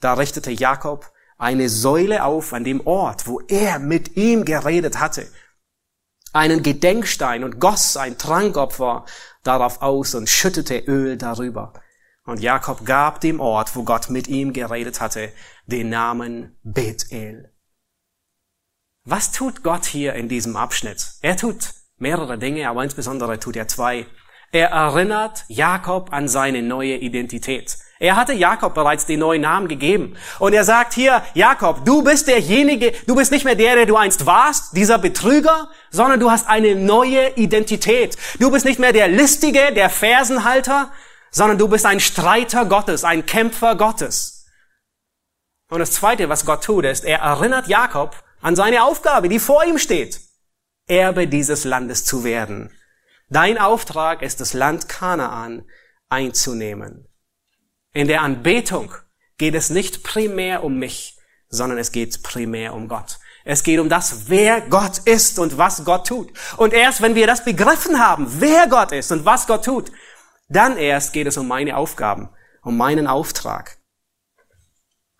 [0.00, 5.26] Da richtete Jakob eine Säule auf an dem Ort, wo er mit ihm geredet hatte.
[6.32, 9.04] Einen Gedenkstein und goss ein Trankopfer
[9.42, 11.72] darauf aus und schüttete Öl darüber.
[12.24, 15.32] Und Jakob gab dem Ort, wo Gott mit ihm geredet hatte,
[15.66, 17.52] den Namen Bethel.
[19.04, 21.14] Was tut Gott hier in diesem Abschnitt?
[21.22, 24.06] Er tut mehrere Dinge, aber insbesondere tut er zwei.
[24.52, 27.78] Er erinnert Jakob an seine neue Identität.
[28.00, 30.16] Er hatte Jakob bereits den neuen Namen gegeben.
[30.38, 33.96] Und er sagt hier, Jakob, du bist derjenige, du bist nicht mehr der, der du
[33.96, 38.16] einst warst, dieser Betrüger, sondern du hast eine neue Identität.
[38.38, 40.90] Du bist nicht mehr der Listige, der Fersenhalter,
[41.30, 44.46] sondern du bist ein Streiter Gottes, ein Kämpfer Gottes.
[45.70, 49.64] Und das Zweite, was Gott tut, ist, er erinnert Jakob an seine Aufgabe, die vor
[49.64, 50.20] ihm steht,
[50.88, 52.72] Erbe dieses Landes zu werden.
[53.30, 55.64] Dein Auftrag ist, das Land Kanaan
[56.08, 57.06] einzunehmen.
[57.92, 58.92] In der Anbetung
[59.38, 61.16] geht es nicht primär um mich,
[61.48, 63.20] sondern es geht primär um Gott.
[63.44, 66.32] Es geht um das, wer Gott ist und was Gott tut.
[66.56, 69.92] Und erst wenn wir das begriffen haben, wer Gott ist und was Gott tut,
[70.48, 72.30] dann erst geht es um meine Aufgaben,
[72.62, 73.78] um meinen Auftrag.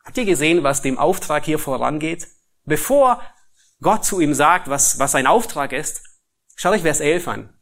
[0.04, 2.26] Habt ihr gesehen, was dem Auftrag hier vorangeht?
[2.64, 3.22] Bevor
[3.80, 6.02] Gott zu ihm sagt, was, was sein Auftrag ist,
[6.56, 7.59] schaut euch Vers 11 an.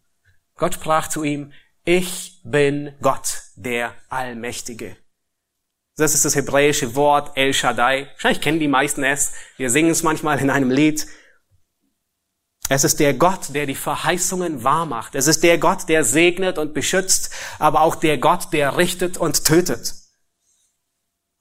[0.58, 1.52] Gott sprach zu ihm,
[1.84, 4.96] ich bin Gott, der Allmächtige.
[5.96, 8.08] Das ist das hebräische Wort El Shaddai.
[8.12, 9.32] Wahrscheinlich kennen die meisten es.
[9.56, 11.06] Wir singen es manchmal in einem Lied.
[12.68, 15.14] Es ist der Gott, der die Verheißungen wahrmacht.
[15.14, 19.44] Es ist der Gott, der segnet und beschützt, aber auch der Gott, der richtet und
[19.44, 19.94] tötet.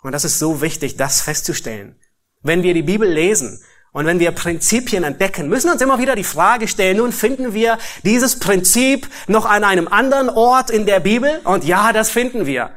[0.01, 1.99] Und das ist so wichtig, das festzustellen.
[2.41, 6.23] Wenn wir die Bibel lesen, und wenn wir Prinzipien entdecken, müssen uns immer wieder die
[6.23, 11.41] Frage stellen, nun finden wir dieses Prinzip noch an einem anderen Ort in der Bibel?
[11.43, 12.71] Und ja, das finden wir.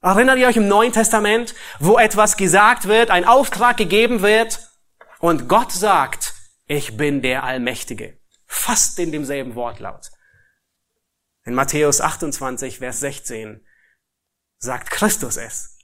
[0.00, 4.68] Erinnert ihr euch im Neuen Testament, wo etwas gesagt wird, ein Auftrag gegeben wird
[5.18, 6.34] und Gott sagt,
[6.66, 8.18] ich bin der Allmächtige.
[8.46, 10.10] Fast in demselben Wortlaut.
[11.44, 13.64] In Matthäus 28, Vers 16
[14.58, 15.78] sagt Christus es.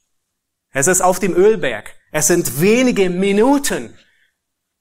[0.70, 1.94] Es ist auf dem Ölberg.
[2.10, 3.96] Es sind wenige Minuten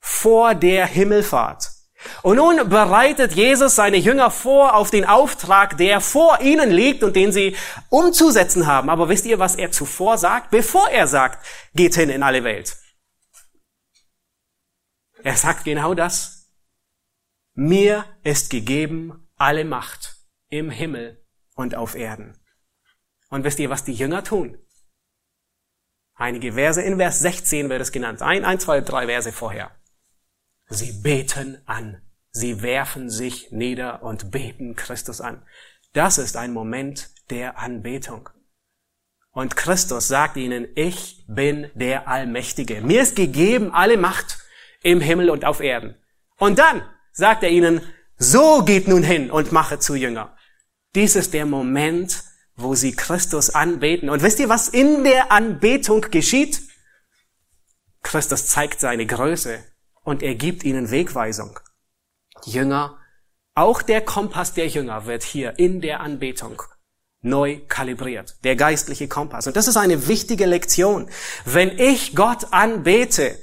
[0.06, 1.72] vor der Himmelfahrt.
[2.24, 7.16] Und nun bereitet Jesus seine Jünger vor auf den Auftrag, der vor ihnen liegt und
[7.16, 7.56] den sie
[7.89, 8.89] umzusetzen haben.
[8.89, 10.52] Aber wisst ihr, was er zuvor sagt?
[10.52, 12.76] Bevor er sagt, geht hin in alle Welt.
[15.24, 16.52] Er sagt genau das.
[17.54, 20.18] Mir ist gegeben alle Macht
[20.50, 22.38] im Himmel und auf Erden.
[23.30, 24.58] Und wisst ihr, was die Jünger tun?
[26.16, 28.22] Einige Verse in Vers 16 wird es genannt.
[28.22, 29.72] Ein, ein, zwei, drei Verse vorher.
[30.74, 32.02] Sie beten an.
[32.32, 35.46] Sie werfen sich nieder und beten Christus an.
[35.94, 38.30] Das ist ein Moment der Anbetung.
[39.32, 42.82] Und Christus sagt ihnen, ich bin der Allmächtige.
[42.82, 44.40] Mir ist gegeben alle Macht
[44.82, 45.96] im Himmel und auf Erden.
[46.38, 46.82] Und dann
[47.12, 47.82] sagt er ihnen,
[48.18, 50.36] so geht nun hin und mache zu Jünger.
[50.96, 52.24] Dies ist der Moment,
[52.56, 54.10] wo sie Christus anbeten.
[54.10, 56.62] Und wisst ihr, was in der Anbetung geschieht?
[58.02, 59.64] Christus zeigt seine Größe
[60.04, 61.60] und er gibt ihnen Wegweisung.
[62.46, 62.98] Jünger,
[63.56, 66.62] auch der Kompass der Jünger wird hier in der Anbetung
[67.22, 69.48] neu kalibriert, der geistliche Kompass.
[69.48, 71.10] Und das ist eine wichtige Lektion.
[71.46, 73.38] Wenn ich Gott anbete,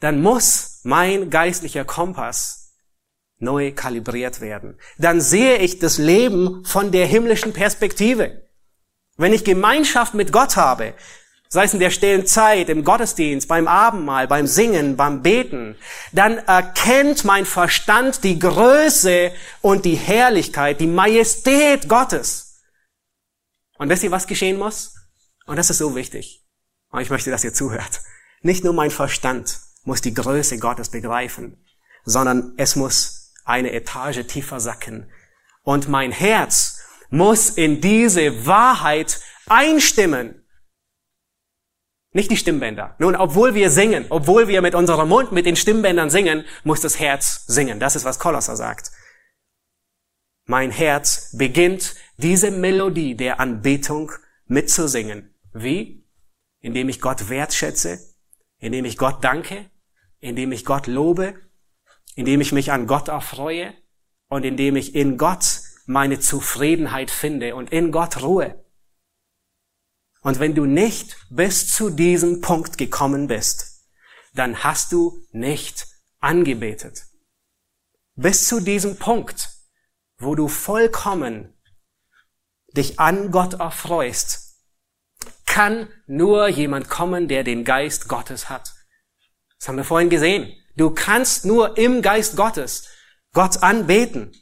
[0.00, 2.74] dann muss mein geistlicher Kompass
[3.38, 4.78] neu kalibriert werden.
[4.98, 8.42] Dann sehe ich das Leben von der himmlischen Perspektive.
[9.16, 10.94] Wenn ich Gemeinschaft mit Gott habe,
[11.48, 15.76] sei es in der stillen Zeit, im Gottesdienst, beim Abendmahl, beim Singen, beim Beten,
[16.12, 19.32] dann erkennt mein Verstand die Größe
[19.62, 22.60] und die Herrlichkeit, die Majestät Gottes.
[23.78, 24.94] Und wisst ihr, was geschehen muss?
[25.46, 26.44] Und das ist so wichtig.
[26.90, 28.02] Und ich möchte, dass ihr zuhört.
[28.42, 31.64] Nicht nur mein Verstand muss die Größe Gottes begreifen,
[32.04, 35.10] sondern es muss eine Etage tiefer sacken.
[35.62, 36.80] Und mein Herz
[37.10, 40.44] muss in diese Wahrheit einstimmen.
[42.18, 42.96] Nicht die Stimmbänder.
[42.98, 46.98] Nun, obwohl wir singen, obwohl wir mit unserem Mund, mit den Stimmbändern singen, muss das
[46.98, 47.78] Herz singen.
[47.78, 48.90] Das ist, was Kolosser sagt.
[50.44, 54.10] Mein Herz beginnt, diese Melodie der Anbetung
[54.46, 55.32] mitzusingen.
[55.52, 56.08] Wie?
[56.58, 58.00] Indem ich Gott wertschätze,
[58.58, 59.70] indem ich Gott danke,
[60.18, 61.36] indem ich Gott lobe,
[62.16, 63.72] indem ich mich an Gott erfreue
[64.26, 68.64] und indem ich in Gott meine Zufriedenheit finde und in Gott ruhe.
[70.28, 73.86] Und wenn du nicht bis zu diesem Punkt gekommen bist,
[74.34, 75.86] dann hast du nicht
[76.20, 77.06] angebetet.
[78.14, 79.48] Bis zu diesem Punkt,
[80.18, 81.58] wo du vollkommen
[82.76, 84.54] dich an Gott erfreust,
[85.46, 88.74] kann nur jemand kommen, der den Geist Gottes hat.
[89.58, 90.52] Das haben wir vorhin gesehen.
[90.76, 92.86] Du kannst nur im Geist Gottes
[93.32, 94.36] Gott anbeten.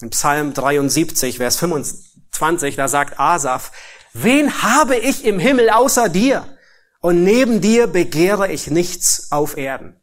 [0.00, 3.70] Im Psalm 73, Vers 25, da sagt Asaf,
[4.14, 6.56] Wen habe ich im Himmel außer dir?
[7.00, 10.00] Und neben dir begehre ich nichts auf Erden.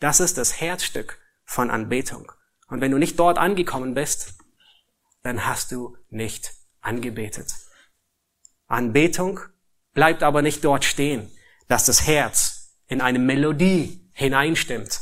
[0.00, 2.30] Das ist das Herzstück von Anbetung.
[2.68, 4.34] Und wenn du nicht dort angekommen bist,
[5.22, 7.54] dann hast du nicht angebetet.
[8.66, 9.40] Anbetung
[9.94, 11.30] bleibt aber nicht dort stehen,
[11.68, 15.00] dass das Herz in eine Melodie hineinstimmt,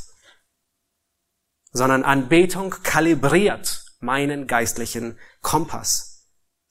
[1.71, 6.14] sondern Anbetung kalibriert meinen geistlichen Kompass.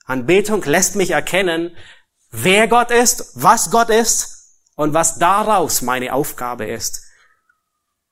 [0.04, 1.76] Anbetung lässt mich erkennen,
[2.30, 7.02] wer Gott ist, was Gott ist und was daraus meine Aufgabe ist.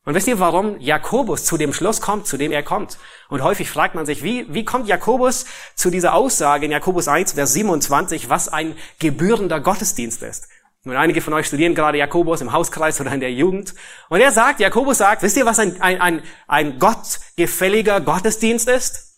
[0.04, 2.98] Und wisst ihr, warum Jakobus zu dem Schluss kommt, zu dem er kommt?
[3.28, 5.44] Und häufig fragt man sich, wie, wie kommt Jakobus
[5.76, 10.48] zu dieser Aussage in Jakobus 1, Vers 27, was ein gebührender Gottesdienst ist?
[10.84, 13.74] Und einige von euch studieren gerade Jakobus im Hauskreis oder in der Jugend.
[14.08, 19.11] Und er sagt, Jakobus sagt, wisst ihr, was ein, ein, ein, ein gottgefälliger Gottesdienst ist?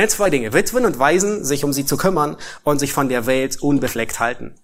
[0.00, 0.52] Er zwei Dinge.
[0.52, 4.54] Witwen und Waisen, sich um sie zu kümmern und sich von der Welt unbefleckt halten.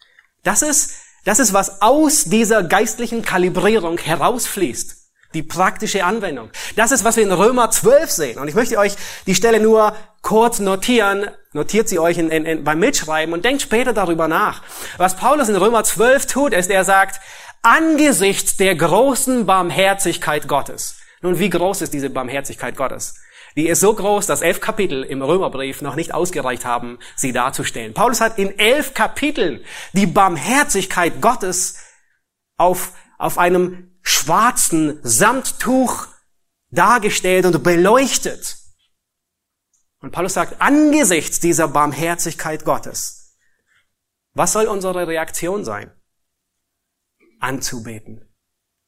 [0.42, 0.92] Das ist,
[1.24, 4.96] das ist, was aus dieser geistlichen Kalibrierung herausfließt.
[5.34, 6.50] Die praktische Anwendung.
[6.74, 8.38] Das ist, was wir in Römer 12 sehen.
[8.40, 11.30] Und ich möchte euch die Stelle nur kurz notieren.
[11.52, 14.62] Notiert sie euch in, in, in, beim Mitschreiben und denkt später darüber nach.
[14.96, 17.20] Was Paulus in Römer 12 tut, ist, er sagt,
[17.62, 20.96] angesichts der großen Barmherzigkeit Gottes.
[21.22, 23.14] Nun, wie groß ist diese Barmherzigkeit Gottes?
[23.56, 27.94] Die ist so groß, dass elf Kapitel im Römerbrief noch nicht ausgereicht haben, sie darzustellen.
[27.94, 31.78] Paulus hat in elf Kapiteln die Barmherzigkeit Gottes
[32.56, 36.06] auf, auf einem schwarzen Samttuch
[36.70, 38.56] dargestellt und beleuchtet.
[40.00, 43.36] Und Paulus sagt, angesichts dieser Barmherzigkeit Gottes,
[44.32, 45.92] was soll unsere Reaktion sein?
[47.40, 48.28] Anzubeten.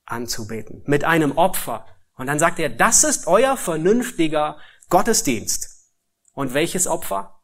[0.05, 0.83] Anzubeten.
[0.87, 1.87] Mit einem Opfer,
[2.23, 4.57] und dann sagt er, das ist euer vernünftiger
[4.91, 5.91] Gottesdienst.
[6.35, 7.43] Und welches Opfer?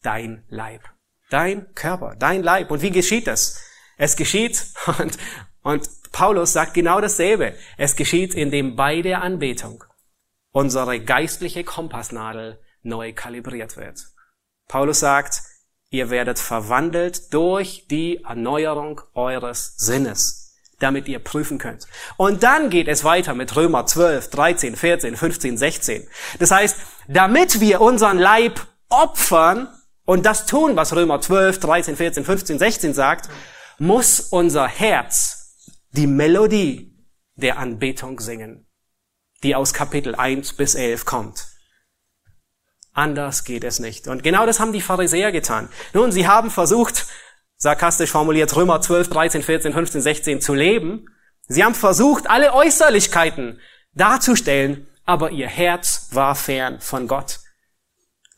[0.00, 0.88] Dein Leib.
[1.28, 2.70] Dein Körper, dein Leib.
[2.70, 3.60] Und wie geschieht das?
[3.96, 4.64] Es geschieht,
[5.00, 5.18] und,
[5.62, 7.56] und Paulus sagt genau dasselbe.
[7.76, 9.82] Es geschieht, indem bei der Anbetung
[10.52, 14.06] unsere geistliche Kompassnadel neu kalibriert wird.
[14.68, 15.42] Paulus sagt,
[15.90, 20.43] ihr werdet verwandelt durch die Erneuerung eures Sinnes
[20.78, 21.86] damit ihr prüfen könnt.
[22.16, 26.08] Und dann geht es weiter mit Römer 12, 13, 14, 15, 16.
[26.38, 26.76] Das heißt,
[27.08, 29.68] damit wir unseren Leib opfern
[30.04, 33.28] und das tun, was Römer 12, 13, 14, 15, 16 sagt,
[33.78, 35.56] muss unser Herz
[35.90, 36.94] die Melodie
[37.36, 38.66] der Anbetung singen,
[39.42, 41.46] die aus Kapitel 1 bis 11 kommt.
[42.92, 44.06] Anders geht es nicht.
[44.06, 45.68] Und genau das haben die Pharisäer getan.
[45.92, 47.06] Nun, sie haben versucht,
[47.56, 51.06] sarkastisch formuliert Römer 12, 13, 14, 15, 16 zu leben.
[51.46, 53.60] Sie haben versucht, alle Äußerlichkeiten
[53.94, 57.40] darzustellen, aber ihr Herz war fern von Gott.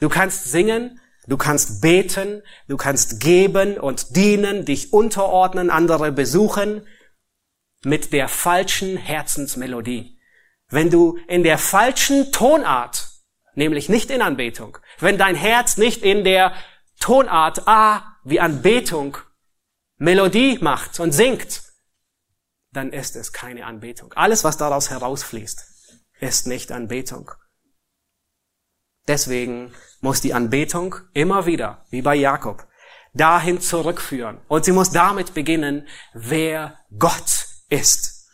[0.01, 6.87] Du kannst singen, du kannst beten, du kannst geben und dienen, dich unterordnen, andere besuchen
[7.85, 10.19] mit der falschen Herzensmelodie.
[10.69, 13.09] Wenn du in der falschen Tonart,
[13.55, 16.53] nämlich nicht in Anbetung, wenn dein Herz nicht in der
[16.99, 19.19] Tonart A wie Anbetung
[19.99, 21.63] Melodie macht und singt,
[22.73, 24.13] dann ist es keine Anbetung.
[24.15, 25.65] Alles, was daraus herausfließt,
[26.21, 27.31] ist nicht Anbetung.
[29.07, 32.67] Deswegen muss die Anbetung immer wieder, wie bei Jakob,
[33.15, 34.41] dahin zurückführen.
[34.49, 38.29] Und sie muss damit beginnen, wer Gott ist.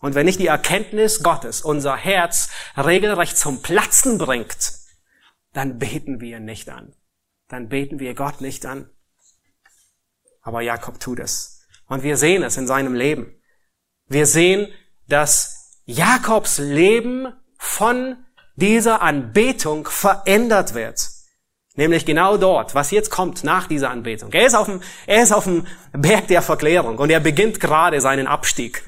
[0.00, 4.74] Und wenn nicht die Erkenntnis Gottes unser Herz regelrecht zum Platzen bringt,
[5.54, 6.94] dann beten wir nicht an.
[7.48, 8.90] Dann beten wir Gott nicht an.
[10.46, 11.66] Aber Jakob tut es.
[11.88, 13.34] Und wir sehen es in seinem Leben.
[14.06, 14.68] Wir sehen,
[15.08, 18.24] dass Jakobs Leben von
[18.54, 21.08] dieser Anbetung verändert wird.
[21.74, 24.32] Nämlich genau dort, was jetzt kommt nach dieser Anbetung.
[24.32, 28.00] Er ist auf dem, er ist auf dem Berg der Verklärung und er beginnt gerade
[28.00, 28.84] seinen Abstieg.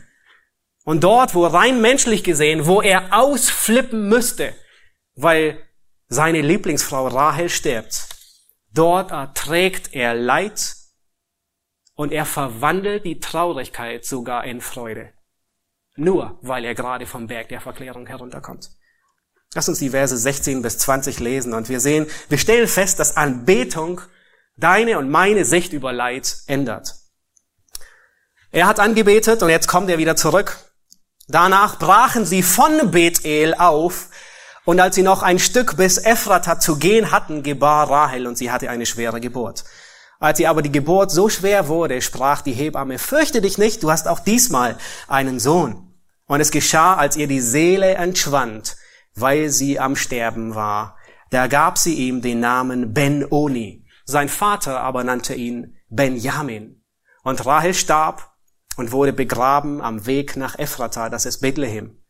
[0.84, 4.54] Und dort, wo rein menschlich gesehen, wo er ausflippen müsste,
[5.16, 5.58] weil
[6.06, 8.08] seine Lieblingsfrau Rahel stirbt,
[8.72, 10.77] dort erträgt er Leid
[11.98, 15.12] und er verwandelt die Traurigkeit sogar in Freude.
[15.96, 18.70] Nur weil er gerade vom Berg der Verklärung herunterkommt.
[19.52, 23.16] Lass uns die Verse 16 bis 20 lesen und wir sehen, wir stellen fest, dass
[23.16, 24.00] Anbetung
[24.56, 26.94] deine und meine Sicht über Leid ändert.
[28.52, 30.56] Er hat angebetet und jetzt kommt er wieder zurück.
[31.26, 34.06] Danach brachen sie von Bethel auf
[34.64, 38.52] und als sie noch ein Stück bis Ephrata zu gehen hatten, gebar Rahel und sie
[38.52, 39.64] hatte eine schwere Geburt.
[40.18, 43.90] Als sie aber die Geburt so schwer wurde, sprach die Hebamme, fürchte dich nicht, du
[43.90, 45.94] hast auch diesmal einen Sohn.
[46.26, 48.76] Und es geschah, als ihr die Seele entschwand,
[49.14, 50.96] weil sie am Sterben war.
[51.30, 53.86] Da gab sie ihm den Namen Ben-Oni.
[54.04, 56.82] Sein Vater aber nannte ihn Benjamin.
[57.22, 58.32] Und Rahel starb
[58.76, 62.02] und wurde begraben am Weg nach Ephrata, das ist Bethlehem.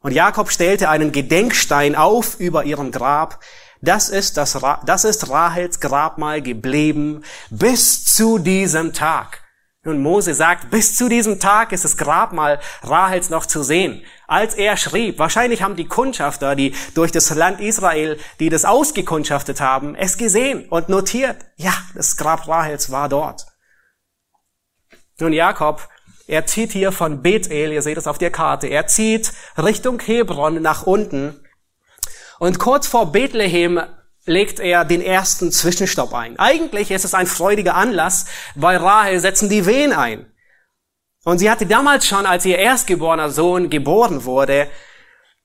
[0.00, 3.40] Und Jakob stellte einen Gedenkstein auf über ihrem Grab.
[3.80, 9.42] Das ist, das, das ist Rahels Grabmal geblieben bis zu diesem Tag.
[9.84, 14.02] Nun, Mose sagt, bis zu diesem Tag ist das Grabmal Rahels noch zu sehen.
[14.26, 19.60] Als er schrieb, wahrscheinlich haben die Kundschafter, die durch das Land Israel, die das ausgekundschaftet
[19.60, 21.36] haben, es gesehen und notiert.
[21.56, 23.46] Ja, das Grab Rahels war dort.
[25.20, 25.88] Nun, Jakob,
[26.26, 30.60] er zieht hier von Bethel, ihr seht es auf der Karte, er zieht Richtung Hebron
[30.60, 31.40] nach unten.
[32.38, 33.80] Und kurz vor Bethlehem
[34.24, 36.38] legt er den ersten Zwischenstopp ein.
[36.38, 40.26] Eigentlich ist es ein freudiger Anlass, weil Rahel setzen die Wehen ein.
[41.24, 44.68] Und sie hatte damals schon, als ihr erstgeborener Sohn geboren wurde,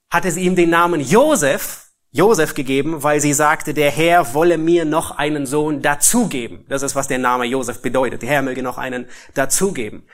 [0.10, 4.86] hatte sie ihm den Namen Josef, Josef gegeben, weil sie sagte, der Herr wolle mir
[4.86, 6.66] noch einen Sohn dazugeben.
[6.70, 8.22] Das ist, was der Name Josef bedeutet.
[8.22, 10.08] Der Herr möge noch einen dazugeben.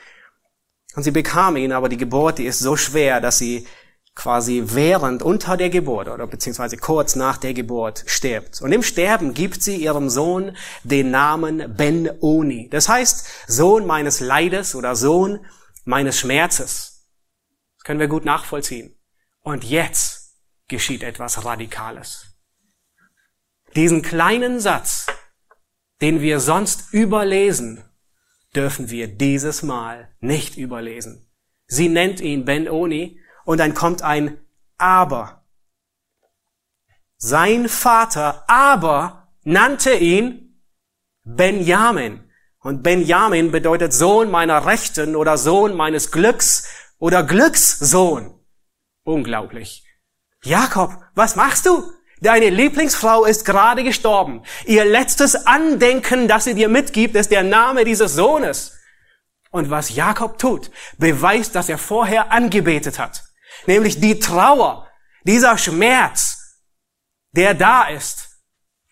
[0.95, 3.67] Und sie bekam ihn, aber die Geburt, die ist so schwer, dass sie
[4.19, 8.61] quasi während, unter der Geburt oder beziehungsweise kurz nach der Geburt stirbt.
[8.61, 12.67] Und im Sterben gibt sie ihrem Sohn den Namen Ben-Oni.
[12.69, 15.45] Das heißt, Sohn meines Leides oder Sohn
[15.85, 17.07] meines Schmerzes.
[17.77, 18.93] Das können wir gut nachvollziehen.
[19.39, 20.35] Und jetzt
[20.67, 22.25] geschieht etwas Radikales.
[23.77, 25.07] Diesen kleinen Satz,
[26.01, 27.85] den wir sonst überlesen,
[28.53, 31.31] dürfen wir dieses Mal nicht überlesen.
[31.67, 33.17] Sie nennt ihn Ben-Oni
[33.49, 34.37] und dann kommt ein
[34.77, 35.43] Aber.
[37.17, 40.61] Sein Vater aber nannte ihn
[41.23, 42.29] Benjamin.
[42.59, 46.67] Und Benjamin bedeutet Sohn meiner Rechten oder Sohn meines Glücks
[46.99, 48.39] oder Glückssohn.
[49.03, 49.83] Unglaublich.
[50.43, 51.91] Jakob, was machst du?
[52.21, 54.43] Deine Lieblingsfrau ist gerade gestorben.
[54.65, 58.77] Ihr letztes Andenken, das sie dir mitgibt, ist der Name dieses Sohnes.
[59.49, 60.69] Und was Jakob tut,
[60.99, 63.23] beweist, dass er vorher angebetet hat
[63.69, 64.87] nämlich die Trauer,
[65.23, 66.57] dieser Schmerz,
[67.33, 68.29] der da ist,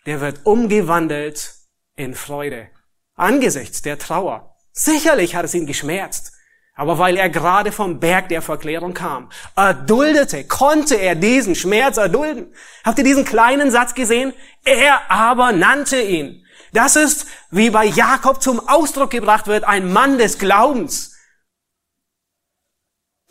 [0.06, 1.52] der wird umgewandelt
[1.96, 2.68] in Freude
[3.16, 4.54] angesichts der Trauer.
[4.72, 6.32] Sicherlich hat es ihn geschmerzt,
[6.76, 12.54] aber weil er gerade vom Berg der Verklärung kam, erduldete, konnte er diesen Schmerz erdulden.
[12.84, 14.32] Habt ihr diesen kleinen Satz gesehen?
[14.64, 16.44] Er aber nannte ihn.
[16.72, 21.17] Das ist, wie bei Jakob zum Ausdruck gebracht wird, ein Mann des Glaubens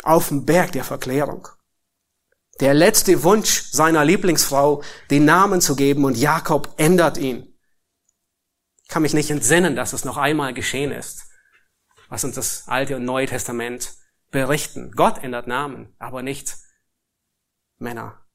[0.08, 1.48] auf dem Berg der Verklärung.
[2.60, 4.82] Der letzte Wunsch seiner Lieblingsfrau,
[5.12, 7.54] den Namen zu geben und Jakob ändert ihn.
[8.84, 11.28] Ich kann mich nicht entsinnen, dass es noch einmal geschehen ist,
[12.10, 13.94] was uns das Alte und Neue Testament
[14.32, 14.92] berichten.
[14.96, 16.56] Gott ändert Namen, aber nicht
[17.78, 18.26] Männer.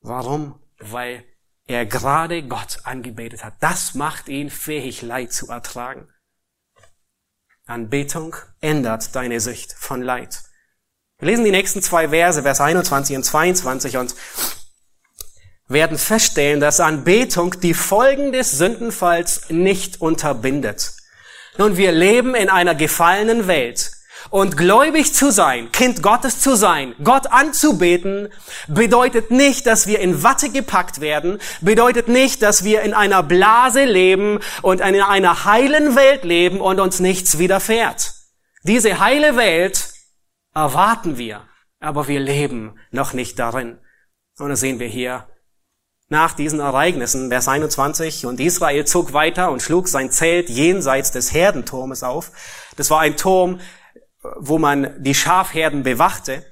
[0.00, 0.60] Warum?
[0.78, 1.24] Weil
[1.64, 3.54] er gerade Gott angebetet hat.
[3.60, 6.08] Das macht ihn fähig, Leid zu ertragen.
[7.66, 10.47] Anbetung ändert deine Sicht von Leid.
[11.20, 14.14] Wir lesen die nächsten zwei Verse, Vers 21 und 22 und
[15.66, 20.92] werden feststellen, dass Anbetung die Folgen des Sündenfalls nicht unterbindet.
[21.56, 23.90] Nun, wir leben in einer gefallenen Welt
[24.30, 28.28] Und gläubig zu sein, Kind Gottes zu sein, Gott anzubeten,
[28.68, 33.84] bedeutet nicht, dass wir in Watte gepackt werden, bedeutet nicht, dass wir in einer Blase
[33.84, 38.12] leben und in einer heilen Welt leben und uns nichts widerfährt.
[38.62, 39.97] Diese heile Welt
[40.58, 41.44] erwarten wir,
[41.78, 43.78] aber wir leben noch nicht darin.
[44.38, 45.28] Und das sehen wir hier
[46.08, 51.32] nach diesen Ereignissen, Vers 21, und Israel zog weiter und schlug sein Zelt jenseits des
[51.32, 52.32] Herdenturmes auf.
[52.76, 53.60] Das war ein Turm,
[54.38, 56.44] wo man die Schafherden bewachte.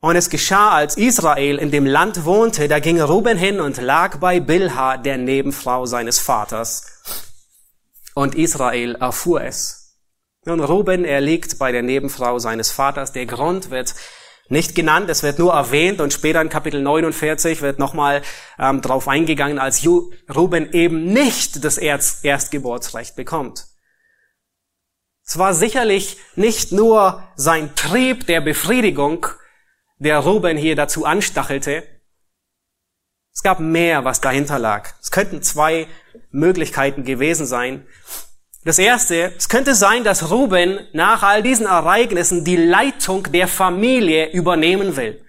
[0.00, 4.18] Und es geschah, als Israel in dem Land wohnte, da ging Ruben hin und lag
[4.18, 7.02] bei Bilha, der Nebenfrau seines Vaters.
[8.14, 9.83] Und Israel erfuhr es.
[10.46, 13.12] Nun, Ruben, er liegt bei der Nebenfrau seines Vaters.
[13.12, 13.94] Der Grund wird
[14.48, 18.20] nicht genannt, es wird nur erwähnt und später in Kapitel 49 wird nochmal
[18.58, 23.64] ähm, darauf eingegangen, als Ju Ruben eben nicht das Erst Erstgeburtsrecht bekommt.
[25.24, 29.26] Es war sicherlich nicht nur sein Trieb der Befriedigung,
[29.96, 31.84] der Ruben hier dazu anstachelte.
[33.32, 34.90] Es gab mehr, was dahinter lag.
[35.00, 35.86] Es könnten zwei
[36.30, 37.86] Möglichkeiten gewesen sein.
[38.64, 44.30] Das erste, es könnte sein, dass Ruben nach all diesen Ereignissen die Leitung der Familie
[44.30, 45.22] übernehmen will.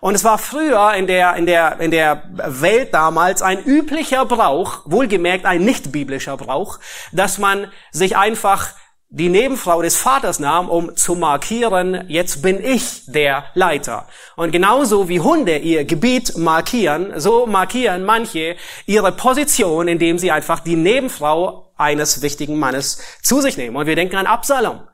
[0.00, 4.80] Und es war früher in der, in der, in der Welt damals ein üblicher Brauch,
[4.86, 6.80] wohlgemerkt ein nicht biblischer Brauch,
[7.12, 8.70] dass man sich einfach
[9.08, 14.06] die Nebenfrau des Vaters nahm, um zu markieren, jetzt bin ich der Leiter.
[14.36, 20.60] Und genauso wie Hunde ihr Gebiet markieren, so markieren manche ihre Position, indem sie einfach
[20.60, 23.76] die Nebenfrau eines wichtigen Mannes zu sich nehmen.
[23.76, 24.86] Und wir denken an Absalom.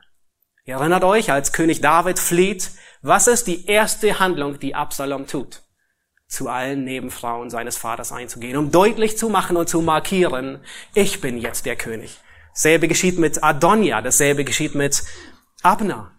[0.64, 2.70] Ihr erinnert euch, als König David flieht,
[3.02, 5.62] was ist die erste Handlung, die Absalom tut?
[6.28, 10.60] Zu allen Nebenfrauen seines Vaters einzugehen, um deutlich zu machen und zu markieren,
[10.92, 12.18] ich bin jetzt der König.
[12.52, 15.04] Dasselbe geschieht mit Adonia, dasselbe geschieht mit
[15.62, 16.12] Abner.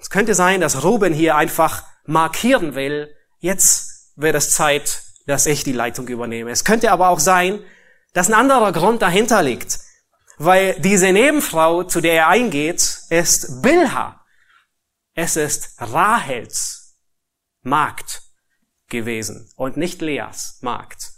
[0.00, 5.62] Es könnte sein, dass Ruben hier einfach markieren will, jetzt wird es Zeit, dass ich
[5.62, 6.50] die Leitung übernehme.
[6.50, 7.60] Es könnte aber auch sein,
[8.12, 9.80] dass ein anderer Grund dahinter liegt,
[10.38, 14.24] weil diese Nebenfrau, zu der er eingeht, ist Bilha.
[15.14, 16.96] Es ist Rahels
[17.62, 18.22] Magd
[18.88, 21.12] gewesen und nicht Leas Magd.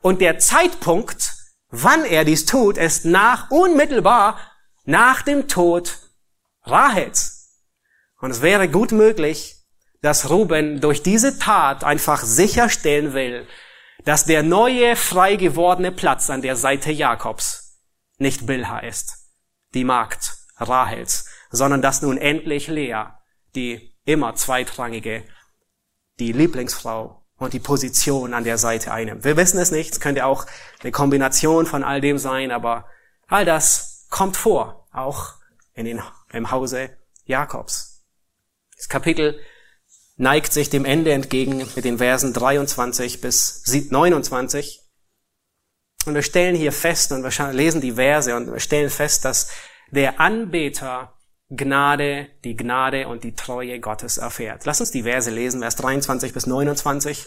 [0.00, 1.38] Und der Zeitpunkt,
[1.70, 4.38] Wann er dies tut, ist nach, unmittelbar
[4.84, 5.98] nach dem Tod
[6.62, 7.62] Rahels.
[8.20, 9.56] Und es wäre gut möglich,
[10.00, 13.46] dass Ruben durch diese Tat einfach sicherstellen will,
[14.04, 17.80] dass der neue frei gewordene Platz an der Seite Jakobs
[18.18, 19.32] nicht Bilha ist,
[19.74, 23.04] die Magd Rahels, sondern dass nun endlich Lea,
[23.54, 25.24] die immer zweitrangige,
[26.18, 29.24] die Lieblingsfrau und die Position an der Seite einnimmt.
[29.24, 30.46] Wir wissen es nicht, es könnte auch
[30.80, 32.86] eine Kombination von all dem sein, aber
[33.28, 35.34] all das kommt vor, auch
[35.74, 36.90] in den, im Hause
[37.24, 38.04] Jakobs.
[38.76, 39.38] Das Kapitel
[40.18, 44.80] neigt sich dem Ende entgegen mit den Versen 23 bis 29.
[46.06, 49.48] Und wir stellen hier fest, und wir lesen die Verse, und wir stellen fest, dass
[49.90, 51.14] der Anbeter
[51.50, 54.66] Gnade, die Gnade und die Treue Gottes erfährt.
[54.66, 57.26] Lass uns die Verse lesen, Vers 23 bis 29.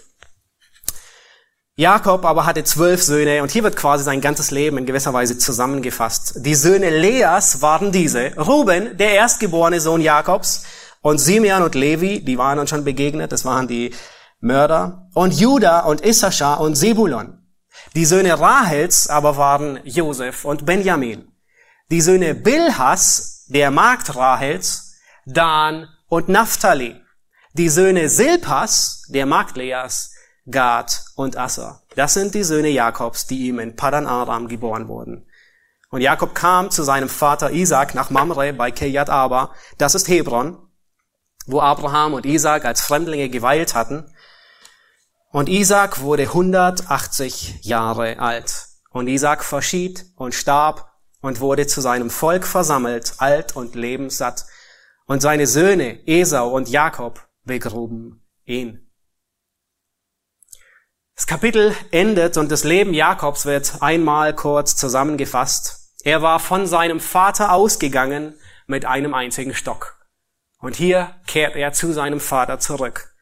[1.76, 5.38] Jakob aber hatte zwölf Söhne und hier wird quasi sein ganzes Leben in gewisser Weise
[5.38, 6.34] zusammengefasst.
[6.46, 8.36] Die Söhne Leas waren diese.
[8.36, 10.66] Ruben, der erstgeborene Sohn Jakobs
[11.02, 13.94] und Simeon und Levi, die waren uns schon begegnet, das waren die
[14.40, 15.08] Mörder.
[15.14, 17.38] Und Judah und Issachar und Sebulon.
[17.96, 21.32] Die Söhne Rahels aber waren Josef und Benjamin.
[21.90, 24.96] Die Söhne Bilhas der Magd Rahels,
[25.26, 26.96] Dan und Naphtali.
[27.54, 30.14] Die Söhne Silpas, der Magd Leas,
[30.50, 31.82] Gad und Asser.
[31.96, 35.28] Das sind die Söhne Jakobs, die ihm in Padan Aram geboren wurden.
[35.90, 40.58] Und Jakob kam zu seinem Vater Isaac nach Mamre bei Kirjat Arba, das ist Hebron,
[41.48, 44.14] wo Abraham und Isaac als Fremdlinge geweilt hatten.
[45.32, 48.68] Und Isaac wurde 180 Jahre alt.
[48.92, 54.46] Und Isaac verschied und starb und wurde zu seinem Volk versammelt, alt und lebenssatt,
[55.06, 58.92] und seine Söhne Esau und Jakob begruben ihn.
[61.16, 65.92] Das Kapitel endet und das Leben Jakobs wird einmal kurz zusammengefasst.
[66.04, 68.36] Er war von seinem Vater ausgegangen
[68.66, 70.01] mit einem einzigen Stock.
[70.62, 73.14] Und hier kehrt er zu seinem Vater zurück.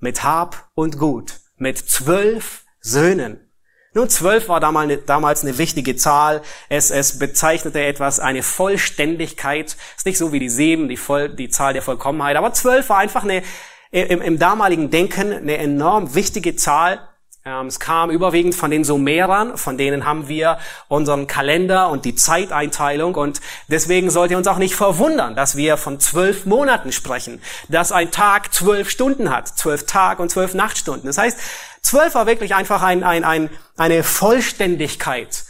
[0.00, 3.46] Mit Hab und Gut, mit zwölf Söhnen.
[3.92, 6.42] Nun, zwölf war damals eine wichtige Zahl.
[6.68, 9.76] Es, es bezeichnete etwas, eine Vollständigkeit.
[9.96, 12.36] Ist nicht so wie die sieben, die, Voll, die Zahl der Vollkommenheit.
[12.36, 13.42] Aber zwölf war einfach eine,
[13.90, 17.09] im, im damaligen Denken eine enorm wichtige Zahl.
[17.44, 22.14] Ähm, es kam überwiegend von den Sumerern, von denen haben wir unseren Kalender und die
[22.14, 27.92] Zeiteinteilung und deswegen sollte uns auch nicht verwundern, dass wir von zwölf Monaten sprechen, dass
[27.92, 31.06] ein Tag zwölf Stunden hat, zwölf Tag und zwölf Nachtstunden.
[31.06, 31.38] Das heißt,
[31.80, 35.44] zwölf war wirklich einfach ein, ein, ein, eine Vollständigkeit.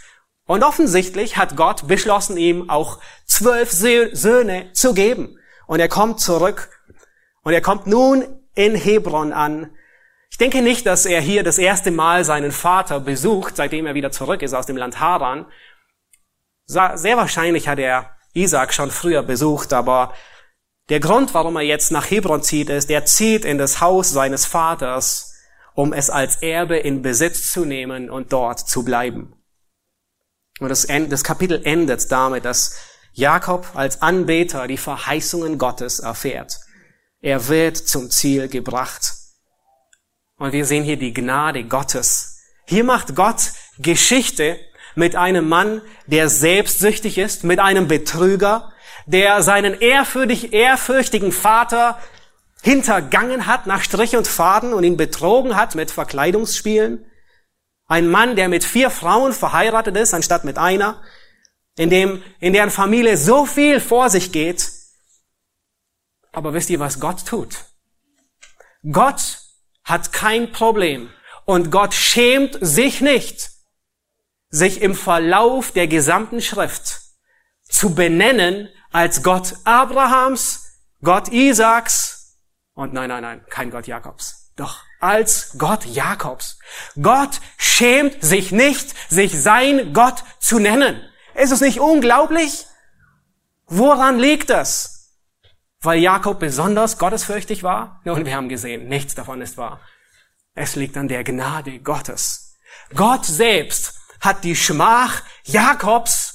[0.47, 5.39] Und offensichtlich hat Gott beschlossen, ihm auch zwölf Söhne zu geben.
[5.67, 6.71] Und er kommt zurück
[7.43, 8.25] und er kommt nun
[8.55, 9.71] in Hebron an,
[10.31, 14.11] ich denke nicht, dass er hier das erste Mal seinen Vater besucht, seitdem er wieder
[14.11, 15.47] zurück ist aus dem Land Haran.
[16.67, 20.15] Sehr wahrscheinlich hat er Isaac schon früher besucht, aber
[20.89, 24.47] der Grund, warum er jetzt nach Hebron zieht, ist, er zieht in das Haus seines
[24.47, 25.35] Vaters,
[25.75, 29.35] um es als Erbe in Besitz zu nehmen und dort zu bleiben.
[30.59, 32.77] Und das, das Kapitel endet damit, dass
[33.13, 36.59] Jakob als Anbeter die Verheißungen Gottes erfährt.
[37.21, 39.20] Er wird zum Ziel gebracht.
[40.41, 42.39] Und wir sehen hier die Gnade Gottes.
[42.65, 44.59] Hier macht Gott Geschichte
[44.95, 48.73] mit einem Mann, der selbstsüchtig ist, mit einem Betrüger,
[49.05, 52.01] der seinen ehrfürchtig, ehrfürchtigen Vater
[52.63, 57.05] hintergangen hat nach Strich und Faden und ihn betrogen hat mit Verkleidungsspielen.
[57.87, 61.03] Ein Mann, der mit vier Frauen verheiratet ist, anstatt mit einer,
[61.77, 64.73] in dem, in deren Familie so viel vor sich geht.
[66.33, 67.67] Aber wisst ihr, was Gott tut?
[68.91, 69.40] Gott
[69.85, 71.11] hat kein Problem.
[71.45, 73.51] Und Gott schämt sich nicht,
[74.51, 77.01] sich im Verlauf der gesamten Schrift
[77.69, 80.65] zu benennen als Gott Abrahams,
[81.03, 82.37] Gott Isaaks
[82.75, 84.53] und nein, nein, nein, kein Gott Jakobs.
[84.57, 86.59] Doch als Gott Jakobs.
[87.01, 91.01] Gott schämt sich nicht, sich sein Gott zu nennen.
[91.35, 92.67] Ist es nicht unglaublich?
[93.67, 95.00] Woran liegt das?
[95.83, 98.01] Weil Jakob besonders gottesfürchtig war?
[98.05, 99.81] Nun, wir haben gesehen, nichts davon ist wahr.
[100.55, 102.59] Es liegt an der Gnade Gottes.
[102.95, 106.35] Gott selbst hat die Schmach Jakobs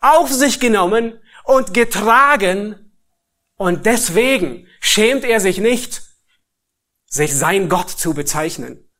[0.00, 2.92] auf sich genommen und getragen
[3.56, 6.02] und deswegen schämt er sich nicht,
[7.06, 8.90] sich sein Gott zu bezeichnen.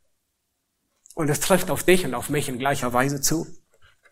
[1.15, 3.47] Und es trifft auf dich und auf mich in gleicher Weise zu.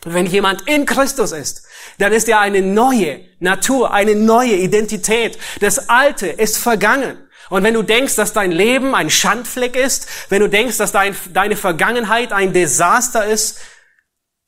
[0.04, 1.62] Wenn jemand in Christus ist,
[1.98, 5.38] dann ist er eine neue Natur, eine neue Identität.
[5.60, 7.28] Das Alte ist vergangen.
[7.50, 11.14] Und wenn du denkst, dass dein Leben ein Schandfleck ist, wenn du denkst, dass dein,
[11.32, 13.60] deine Vergangenheit ein Desaster ist,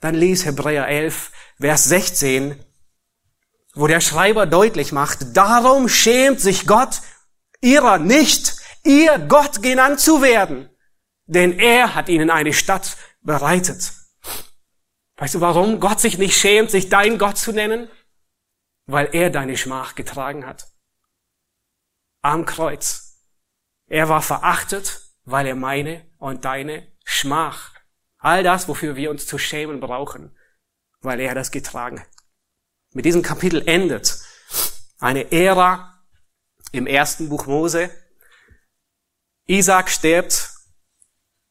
[0.01, 1.31] dann lies Hebräer 11,
[1.61, 2.59] Vers 16,
[3.75, 7.01] wo der Schreiber deutlich macht, darum schämt sich Gott
[7.61, 10.69] ihrer nicht, ihr Gott genannt zu werden,
[11.27, 13.93] denn er hat ihnen eine Stadt bereitet.
[15.25, 17.89] Weißt du, warum Gott sich nicht schämt, sich dein Gott zu nennen?
[18.85, 20.67] Weil er deine Schmach getragen hat.
[22.21, 23.25] Am Kreuz.
[23.87, 27.73] Er war verachtet, weil er meine und deine Schmach,
[28.19, 30.37] all das, wofür wir uns zu schämen brauchen,
[31.01, 32.11] weil er das getragen hat.
[32.93, 34.19] Mit diesem Kapitel endet
[34.99, 36.05] eine Ära
[36.71, 37.89] im ersten Buch Mose.
[39.47, 40.51] Isaac stirbt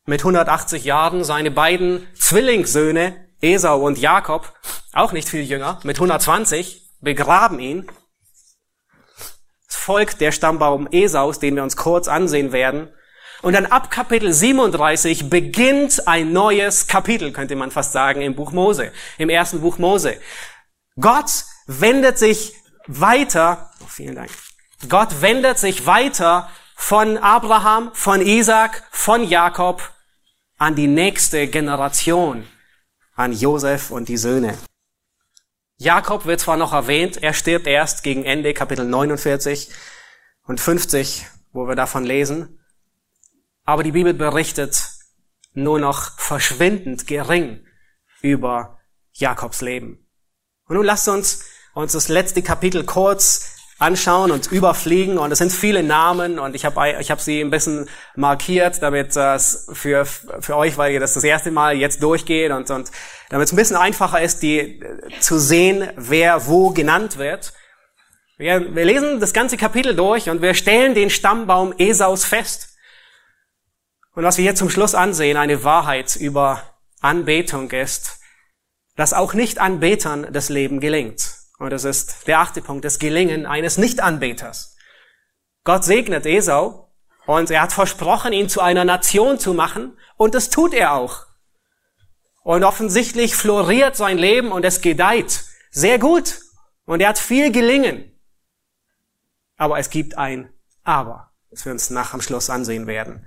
[0.05, 4.53] mit 180 Jahren, seine beiden Zwillingssöhne Esau und Jakob,
[4.93, 7.91] auch nicht viel jünger, mit 120, begraben ihn.
[9.67, 12.89] Es folgt der Stammbaum Esaus, den wir uns kurz ansehen werden.
[13.41, 18.53] Und dann ab Kapitel 37 beginnt ein neues Kapitel, könnte man fast sagen, im Buch
[18.53, 20.15] Mose, im ersten Buch Mose.
[20.99, 22.53] Gott wendet sich
[22.87, 24.29] weiter, oh, vielen Dank,
[24.87, 29.81] Gott wendet sich weiter von Abraham, von Isaac, von Jakob
[30.57, 32.47] an die nächste Generation
[33.15, 34.57] an Josef und die Söhne.
[35.77, 39.69] Jakob wird zwar noch erwähnt, er stirbt erst gegen Ende Kapitel 49
[40.43, 42.59] und 50, wo wir davon lesen,
[43.65, 44.89] aber die Bibel berichtet
[45.53, 47.65] nur noch verschwindend gering
[48.21, 48.79] über
[49.11, 50.07] Jakobs Leben.
[50.67, 51.43] Und nun lasst uns
[51.73, 56.65] uns das letzte Kapitel kurz anschauen und überfliegen und es sind viele Namen und ich
[56.65, 61.13] habe ich hab sie ein bisschen markiert, damit es für, für euch, weil ihr das
[61.13, 62.91] das erste Mal jetzt durchgeht und, und
[63.29, 64.83] damit es ein bisschen einfacher ist, die
[65.19, 67.53] zu sehen, wer wo genannt wird.
[68.37, 72.69] Wir, wir lesen das ganze Kapitel durch und wir stellen den Stammbaum Esaus fest.
[74.15, 76.61] Und was wir hier zum Schluss ansehen, eine Wahrheit über
[77.01, 78.19] Anbetung ist,
[78.95, 81.42] dass auch nicht Anbetern das Leben gelingt.
[81.63, 84.75] Und das ist der achte Punkt, das Gelingen eines Nichtanbeters.
[85.63, 86.93] Gott segnet Esau
[87.25, 91.25] und er hat versprochen, ihn zu einer Nation zu machen und das tut er auch.
[92.41, 96.41] Und offensichtlich floriert sein Leben und es gedeiht sehr gut
[96.83, 98.11] und er hat viel gelingen.
[99.55, 100.49] Aber es gibt ein
[100.83, 103.25] Aber, das wir uns nach am Schluss ansehen werden.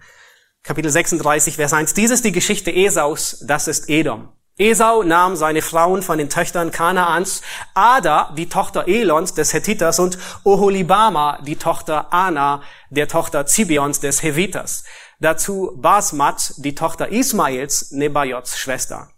[0.63, 1.95] Kapitel 36, Vers 1.
[1.95, 4.37] Dies ist die Geschichte Esaus, das ist Edom.
[4.59, 7.43] Esau nahm seine Frauen von den Töchtern Kanaans,
[7.75, 14.23] Ada, die Tochter Elons des Hethiters, und Oholibama, die Tochter Ana, der Tochter Zibions des
[14.23, 14.85] Heviters.
[15.21, 19.11] Dazu Basmat, die Tochter Ismaels, Nebajots Schwester.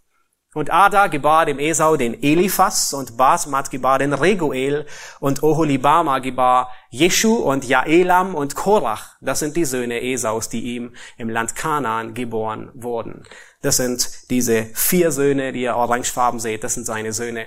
[0.55, 4.87] Und Ada gebar dem Esau den Eliphas und Basmat gebar den Reguel
[5.21, 9.15] und Oholibama gebar Jeschu und Jaelam und Korach.
[9.21, 13.23] Das sind die Söhne Esaus, die ihm im Land Kanaan geboren wurden.
[13.61, 16.63] Das sind diese vier Söhne, die ihr orangefarben seht.
[16.63, 17.45] Das sind seine Söhne.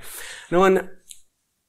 [0.51, 0.81] Nun,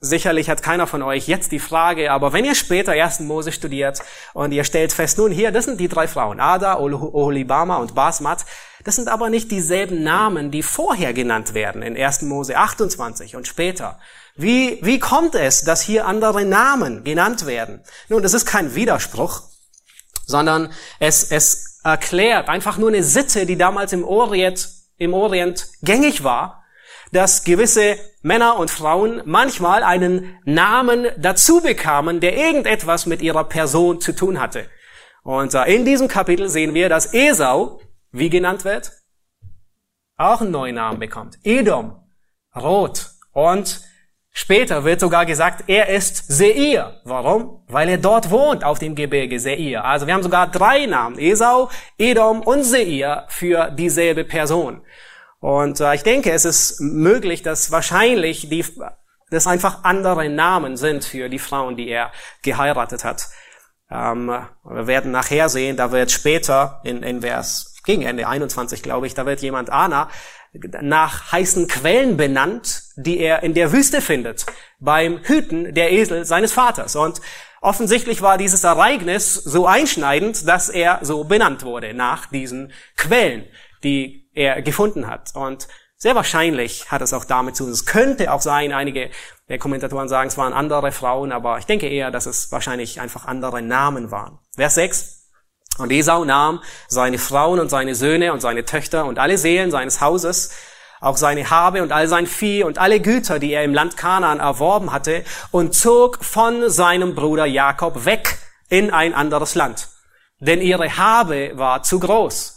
[0.05, 3.21] Sicherlich hat keiner von euch jetzt die Frage, aber wenn ihr später 1.
[3.21, 4.01] Mose studiert
[4.33, 8.43] und ihr stellt fest, nun hier, das sind die drei Frauen, Ada, Oholibama und Basmat,
[8.83, 12.23] das sind aber nicht dieselben Namen, die vorher genannt werden in 1.
[12.23, 13.97] Mose 28 und später.
[14.35, 17.79] Wie, wie kommt es, dass hier andere Namen genannt werden?
[18.09, 19.43] Nun, das ist kein Widerspruch,
[20.26, 26.24] sondern es, es erklärt einfach nur eine Sitte, die damals im Orient, im Orient gängig
[26.24, 26.63] war,
[27.11, 34.01] dass gewisse Männer und Frauen manchmal einen Namen dazu bekamen, der irgendetwas mit ihrer Person
[34.01, 34.67] zu tun hatte.
[35.24, 37.80] Und äh, in diesem Kapitel sehen wir, dass Esau,
[38.11, 38.91] wie genannt wird,
[40.17, 41.38] auch einen neuen Namen bekommt.
[41.43, 42.03] Edom,
[42.55, 43.11] Rot.
[43.32, 43.82] Und
[44.34, 46.99] später wird sogar gesagt, er ist Seir.
[47.05, 47.63] Warum?
[47.67, 49.86] Weil er dort wohnt, auf dem Gebirge Seir.
[49.86, 54.81] Also wir haben sogar drei Namen, Esau, Edom und Seir für dieselbe Person.
[55.39, 58.65] Und äh, ich denke, es ist möglich, dass wahrscheinlich die,
[59.29, 62.11] das einfach andere Namen sind für die Frauen, die er
[62.43, 63.27] geheiratet hat.
[63.91, 69.07] Ähm, wir werden nachher sehen, da wird später in, in Vers gegen Ende 21, glaube
[69.07, 70.09] ich, da wird jemand Anna
[70.81, 74.45] nach heißen Quellen benannt, die er in der Wüste findet,
[74.79, 76.95] beim Hüten der Esel seines Vaters.
[76.95, 77.21] Und
[77.61, 83.45] offensichtlich war dieses Ereignis so einschneidend, dass er so benannt wurde nach diesen Quellen,
[83.83, 85.35] die er gefunden hat.
[85.35, 87.71] Und sehr wahrscheinlich hat es auch damit zu tun.
[87.71, 89.09] Es könnte auch sein, einige
[89.47, 93.25] der Kommentatoren sagen, es waren andere Frauen, aber ich denke eher, dass es wahrscheinlich einfach
[93.25, 94.39] andere Namen waren.
[94.55, 95.22] Vers 6.
[95.78, 100.01] Und Esau nahm seine Frauen und seine Söhne und seine Töchter und alle Seelen seines
[100.01, 100.51] Hauses,
[101.01, 104.39] auch seine Habe und all sein Vieh und alle Güter, die er im Land Kanaan
[104.39, 108.38] erworben hatte, und zog von seinem Bruder Jakob weg
[108.69, 109.89] in ein anderes Land.
[110.39, 112.53] Denn ihre Habe war zu groß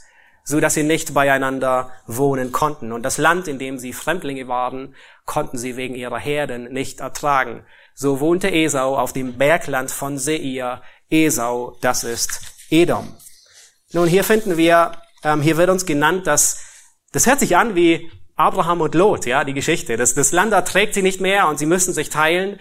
[0.49, 2.93] so dass sie nicht beieinander wohnen konnten.
[2.93, 4.95] Und das Land, in dem sie Fremdlinge waren,
[5.25, 7.67] konnten sie wegen ihrer Herden nicht ertragen.
[7.95, 10.83] So wohnte Esau auf dem Bergland von Seir.
[11.11, 12.41] Esau, das ist
[12.71, 13.15] Edom.
[13.93, 14.93] Nun, hier finden wir,
[15.23, 16.59] ähm, hier wird uns genannt, dass,
[17.13, 19.97] das hört sich an wie Abraham und Lot, ja, die Geschichte.
[19.97, 22.59] Das, das Land erträgt sie nicht mehr und sie müssen sich teilen.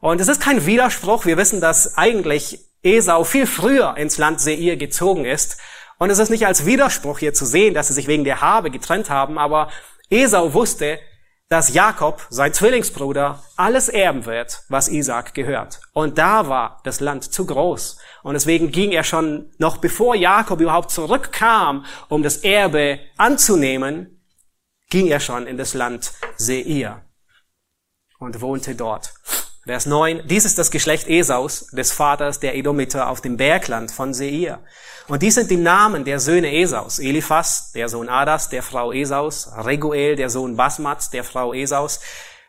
[0.00, 1.24] Und es ist kein Widerspruch.
[1.24, 5.58] Wir wissen, dass eigentlich Esau viel früher ins Land Seir gezogen ist
[5.98, 8.70] und es ist nicht als Widerspruch hier zu sehen, dass sie sich wegen der Habe
[8.70, 9.68] getrennt haben, aber
[10.10, 11.00] Esau wusste,
[11.48, 15.80] dass Jakob, sein Zwillingsbruder, alles erben wird, was Isaac gehört.
[15.92, 17.98] Und da war das Land zu groß.
[18.22, 24.22] Und deswegen ging er schon, noch bevor Jakob überhaupt zurückkam, um das Erbe anzunehmen,
[24.90, 27.02] ging er schon in das Land Seir
[28.18, 29.14] und wohnte dort.
[29.68, 30.22] Vers 9.
[30.24, 34.60] Dies ist das Geschlecht Esaus, des Vaters der Edomiter auf dem Bergland von Seir.
[35.08, 36.98] Und dies sind die Namen der Söhne Esaus.
[36.98, 39.50] Eliphas, der Sohn Adas, der Frau Esaus.
[39.58, 42.00] Reguel, der Sohn Basmats, der Frau Esaus.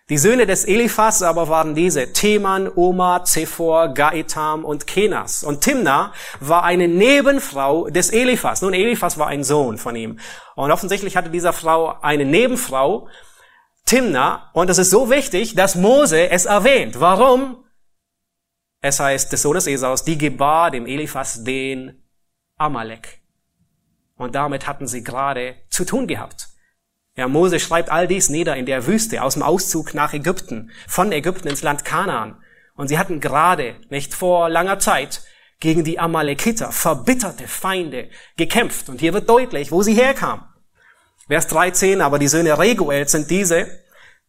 [0.08, 5.44] Die Söhne des Eliphas aber waren diese, Teman, Oma, Zephor, Gaetam und Kenas.
[5.44, 8.62] Und Timna war eine Nebenfrau des Eliphas.
[8.62, 10.20] Nun, Eliphas war ein Sohn von ihm.
[10.56, 13.10] Und offensichtlich hatte dieser Frau eine Nebenfrau,
[13.90, 17.00] Timna, und es ist so wichtig, dass Mose es erwähnt.
[17.00, 17.66] Warum?
[18.82, 22.04] Es heißt des Sohnes Esaus, die gebar dem Eliphas den
[22.56, 23.24] Amalek.
[24.16, 26.50] Und damit hatten sie gerade zu tun gehabt.
[27.18, 31.12] Ja, Mose schreibt all dies nieder in der Wüste aus dem Auszug nach Ägypten, von
[31.12, 32.44] Ägypten ins Land Kanaan.
[32.76, 35.24] Und sie hatten gerade, nicht vor langer Zeit,
[35.60, 38.88] gegen die Amalekiter, verbitterte Feinde, gekämpft.
[38.88, 40.44] Und hier wird deutlich, wo sie herkamen.
[41.30, 43.68] Vers 13, aber die Söhne Reguel sind diese,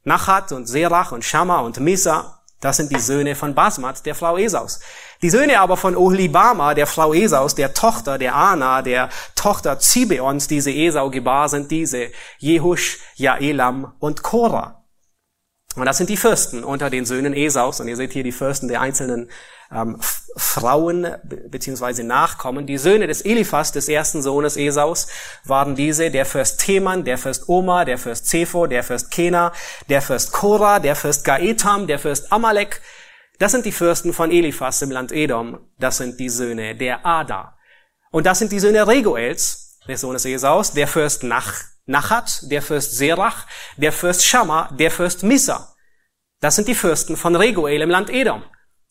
[0.05, 4.37] Nachat und Serach und Shama und Misa, das sind die Söhne von Basmat, der Frau
[4.37, 4.81] Esaus.
[5.23, 10.47] Die Söhne aber von Ohlibama, der Frau Esaus, der Tochter der Ana, der Tochter Zibeons,
[10.47, 14.85] diese Esau gebar, sind diese, Jehush, Jaelam und Korah.
[15.77, 17.81] Und das sind die Fürsten unter den Söhnen Esaus.
[17.81, 19.31] Und ihr seht hier die Fürsten der einzelnen
[19.73, 19.99] ähm,
[20.37, 21.07] Frauen
[21.49, 22.67] beziehungsweise Nachkommen.
[22.67, 25.09] Die Söhne des Eliphas, des ersten Sohnes Esaus,
[25.45, 29.53] waren diese, der Fürst Teman, der Fürst Oma, der Fürst Zepho, der Fürst Kena,
[29.89, 32.81] der Fürst Korah, der Fürst Gaetam, der Fürst Amalek.
[33.39, 35.59] Das sind die Fürsten von Eliphas im Land Edom.
[35.79, 37.57] Das sind die Söhne der Ada.
[38.11, 39.79] Und das sind die Söhne Reguels.
[39.89, 41.55] des Sohnes Esaus, der Fürst Nach
[41.87, 43.47] Nachat, der Fürst Serach,
[43.77, 45.75] der Fürst Schamma, der Fürst Missa.
[46.41, 48.45] Das sind die Fürsten von Reguel im Land Edom.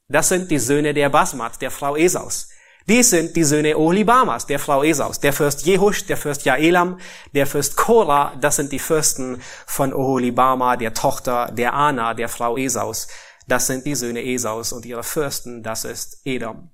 [0.10, 2.50] Das sind die Söhne der Basmat, der Frau Esaus.
[2.88, 7.00] Dies sind die Söhne Ohlibamas, der Frau Esaus, der Fürst Jehush, der Fürst Jaelam,
[7.36, 12.58] der Fürst Korah, das sind die Fürsten von Oholibama, der Tochter der Ana, der Frau
[12.58, 13.08] Esaus.
[13.48, 16.72] Das sind die Söhne Esaus und ihre Fürsten, das ist Edom.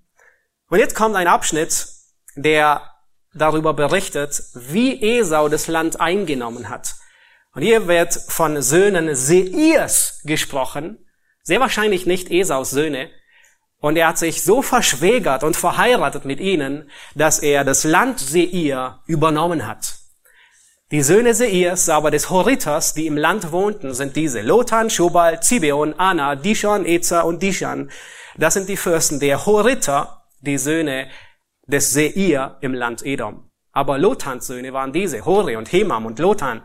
[0.69, 1.88] Und jetzt kommt ein Abschnitt,
[2.36, 2.89] der
[3.33, 6.95] darüber berichtet, wie Esau das Land eingenommen hat.
[7.53, 11.05] Und hier wird von Söhnen Seirs gesprochen,
[11.43, 13.09] sehr wahrscheinlich nicht Esaus Söhne.
[13.80, 19.01] Und er hat sich so verschwägert und verheiratet mit ihnen, dass er das Land Seir
[19.05, 19.95] übernommen hat.
[20.91, 24.41] Die Söhne Seirs, aber des Horitas, die im Land wohnten, sind diese.
[24.41, 27.89] Lotan, Shobal, Zibeon, Anna, Dishon, Ezer und Dishan.
[28.38, 31.09] Das sind die Fürsten der Horiter, die Söhne
[31.65, 33.49] des Seir im Land Edom.
[33.71, 36.61] Aber Lotans Söhne waren diese, Hore und Hemam und Lotan.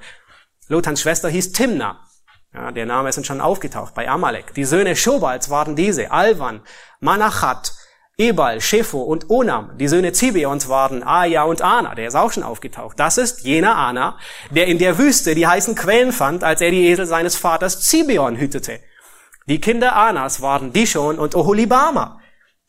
[0.68, 2.06] Lotans Schwester hieß Timna.
[2.52, 4.54] Ja, der Name ist schon aufgetaucht bei Amalek.
[4.54, 6.62] Die Söhne Schobals waren diese, Alvan,
[6.98, 7.72] Manachat,
[8.18, 9.78] Ebal, Shepho und Onam.
[9.78, 11.94] Die Söhne Zibeons waren Aja und Ana.
[11.94, 12.98] Der ist auch schon aufgetaucht.
[12.98, 14.18] Das ist jener Ana,
[14.50, 18.36] der in der Wüste die heißen Quellen fand, als er die Esel seines Vaters Zibeon
[18.36, 18.80] hütete.
[19.46, 22.20] Die Kinder Anas waren Dishon und Oholibama.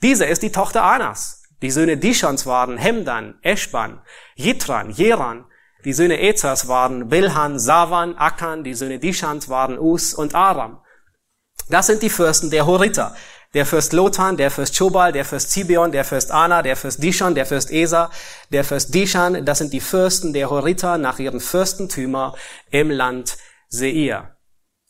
[0.02, 1.44] Diese ist die Tochter Anas.
[1.62, 4.02] Die Söhne Dishons waren Hemdan, Eschban,
[4.36, 5.46] Jitran, Jeran.
[5.86, 8.64] Die Söhne Ezers waren Bilhan, Savan, Akan.
[8.64, 10.80] Die Söhne Dishans waren Us und Aram.
[11.70, 13.16] Das sind die Fürsten der Horiter.
[13.54, 17.36] Der Fürst Lotan, der Fürst Chobal, der Fürst Zibeon, der Fürst Ana, der Fürst Dishon,
[17.36, 18.10] der Fürst Esa,
[18.52, 19.46] der Fürst Dishan.
[19.46, 22.36] Das sind die Fürsten der Horiter nach ihren Fürstentümer
[22.70, 24.38] im Land Seir.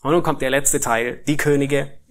[0.04, 2.02] Und nun kommt der letzte Teil, die Könige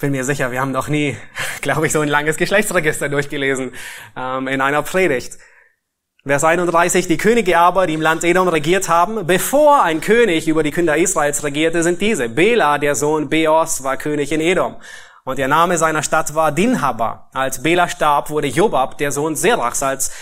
[0.00, 1.16] bin mir sicher, wir haben noch nie,
[1.60, 3.72] glaube ich, so ein langes Geschlechtsregister durchgelesen
[4.16, 5.38] ähm, in einer Predigt.
[6.26, 10.62] Vers 31, die Könige aber, die im Land Edom regiert haben, bevor ein König über
[10.62, 12.28] die Kinder Israels regierte, sind diese.
[12.28, 14.76] Bela, der Sohn Beos, war König in Edom.
[15.24, 17.30] Und der Name seiner Stadt war Dinhaba.
[17.32, 20.12] Als Bela starb, wurde Jobab, der Sohn Serachs, als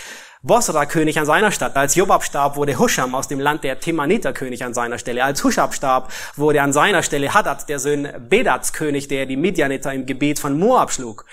[0.41, 1.75] Bosra König an seiner Stadt.
[1.75, 5.25] Als Jobab starb, wurde Husham aus dem Land der Timaniter König an seiner Stelle.
[5.25, 9.91] Als Hushab starb, wurde an seiner Stelle Hadad, der Sohn Bedats König, der die Midianiter
[9.93, 11.25] im Gebiet von Moab schlug.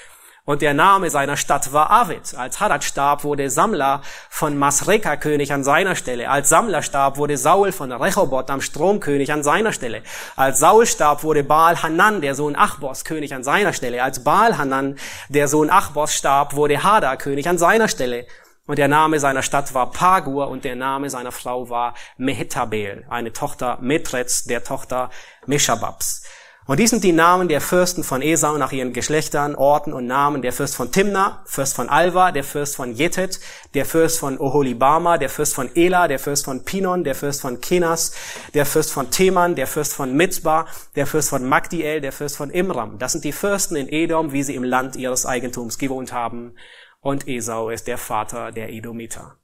[0.47, 2.37] Und der Name seiner Stadt war Avid.
[2.37, 6.31] Als Hadad starb, wurde Samla von Masreka König an seiner Stelle.
[6.31, 10.03] Als Samla starb, wurde Saul von Rechoboth am Strom König an seiner Stelle.
[10.37, 14.01] Als Saul starb, wurde Baal Hanan, der Sohn Achbos, König an seiner Stelle.
[14.05, 14.97] Als Baal Hanan,
[15.29, 18.25] der Sohn Achbos, starb, wurde Hada König an seiner Stelle.
[18.69, 23.33] Und der Name seiner Stadt war Pagur und der Name seiner Frau war Mehetabel, eine
[23.33, 25.11] Tochter Metrets, der Tochter
[25.47, 26.26] Meshababs.
[26.67, 30.43] Und dies sind die Namen der Fürsten von Esau nach ihren Geschlechtern, Orten und Namen.
[30.43, 33.39] Der Fürst von Timna, Fürst von Alva, der Fürst von Jetet,
[33.75, 37.61] der Fürst von Oholibama, der Fürst von Ela, der Fürst von Pinon, der Fürst von
[37.61, 38.17] Kenas,
[38.53, 42.51] der Fürst von Teman, der Fürst von Mitzbah, der Fürst von Magdiel, der Fürst von
[42.51, 42.99] Imram.
[42.99, 46.57] Das sind die Fürsten in Edom, wie sie im Land ihres Eigentums gewohnt haben
[47.01, 49.37] und Esau ist der Vater der Edomiter.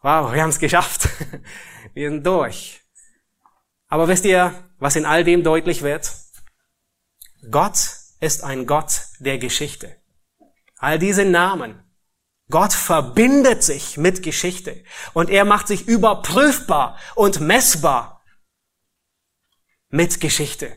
[0.00, 1.10] Wow, wir haben es geschafft.
[1.92, 2.80] Wir sind durch.
[3.88, 6.21] Aber wisst ihr, was in all dem deutlich wird?
[7.50, 7.74] Gott
[8.20, 9.96] ist ein Gott der Geschichte.
[10.78, 11.82] All diese Namen.
[12.50, 18.22] Gott verbindet sich mit Geschichte und er macht sich überprüfbar und messbar
[19.88, 20.76] mit Geschichte.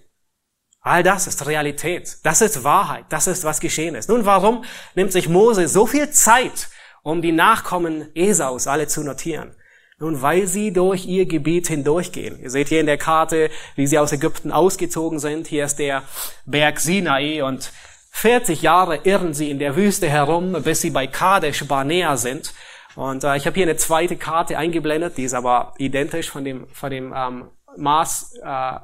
[0.80, 2.18] All das ist Realität.
[2.24, 3.06] Das ist Wahrheit.
[3.10, 4.10] Das ist, was geschehen ist.
[4.10, 4.64] Nun, warum
[4.94, 6.70] nimmt sich Mose so viel Zeit,
[7.04, 9.56] um die Nachkommen Esaus alle zu notieren?
[9.98, 12.38] Nun, weil sie durch ihr Gebiet hindurchgehen.
[12.42, 15.48] Ihr seht hier in der Karte, wie sie aus Ägypten ausgezogen sind.
[15.48, 16.04] Hier ist der
[16.46, 17.72] Berg Sinai und
[18.12, 22.54] 40 Jahre irren sie in der Wüste herum, bis sie bei Kadesh Barnea sind.
[22.96, 26.68] Und äh, ich habe hier eine zweite Karte eingeblendet, die ist aber identisch von dem,
[26.70, 28.80] von dem ähm, Maß, äh,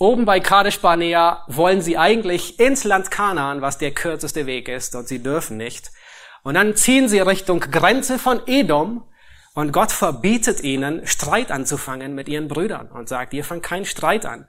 [0.00, 4.96] Oben bei Kadesh Barnea wollen sie eigentlich ins Land Kanaan, was der kürzeste Weg ist,
[4.96, 5.92] und sie dürfen nicht.
[6.42, 9.04] Und dann ziehen sie Richtung Grenze von Edom,
[9.54, 14.26] und Gott verbietet ihnen, Streit anzufangen mit ihren Brüdern und sagt, ihr fangt keinen Streit
[14.26, 14.46] an.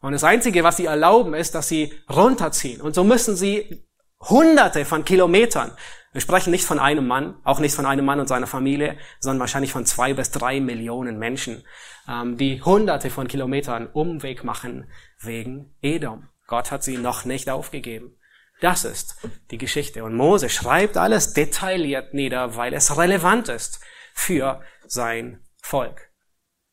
[0.00, 2.80] Und das Einzige, was sie erlauben, ist, dass sie runterziehen.
[2.80, 3.84] Und so müssen sie
[4.20, 5.72] hunderte von Kilometern
[6.12, 9.40] wir sprechen nicht von einem Mann, auch nicht von einem Mann und seiner Familie, sondern
[9.40, 11.64] wahrscheinlich von zwei bis drei Millionen Menschen,
[12.08, 14.90] ähm, die hunderte von Kilometern Umweg machen
[15.20, 16.28] wegen Edom.
[16.46, 18.16] Gott hat sie noch nicht aufgegeben.
[18.60, 19.16] Das ist
[19.50, 20.02] die Geschichte.
[20.02, 23.80] Und Mose schreibt alles detailliert nieder, weil es relevant ist
[24.18, 26.10] für sein Volk.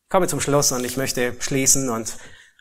[0.04, 2.18] Ich komme zum Schluss und ich möchte schließen und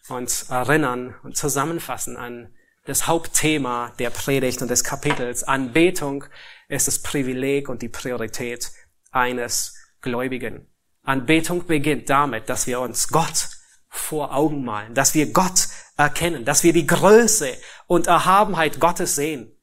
[0.09, 2.55] uns erinnern und zusammenfassen an
[2.85, 5.43] das Hauptthema der Predigt und des Kapitels.
[5.43, 6.25] Anbetung
[6.69, 8.71] ist das Privileg und die Priorität
[9.11, 10.71] eines Gläubigen.
[11.03, 13.49] Anbetung beginnt damit, dass wir uns Gott
[13.89, 17.57] vor Augen malen, dass wir Gott erkennen, dass wir die Größe
[17.87, 19.59] und Erhabenheit Gottes sehen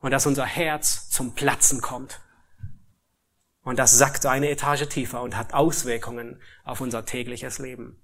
[0.00, 2.20] und dass unser Herz zum Platzen kommt
[3.66, 8.00] und das sackte eine Etage tiefer und hat Auswirkungen auf unser tägliches Leben.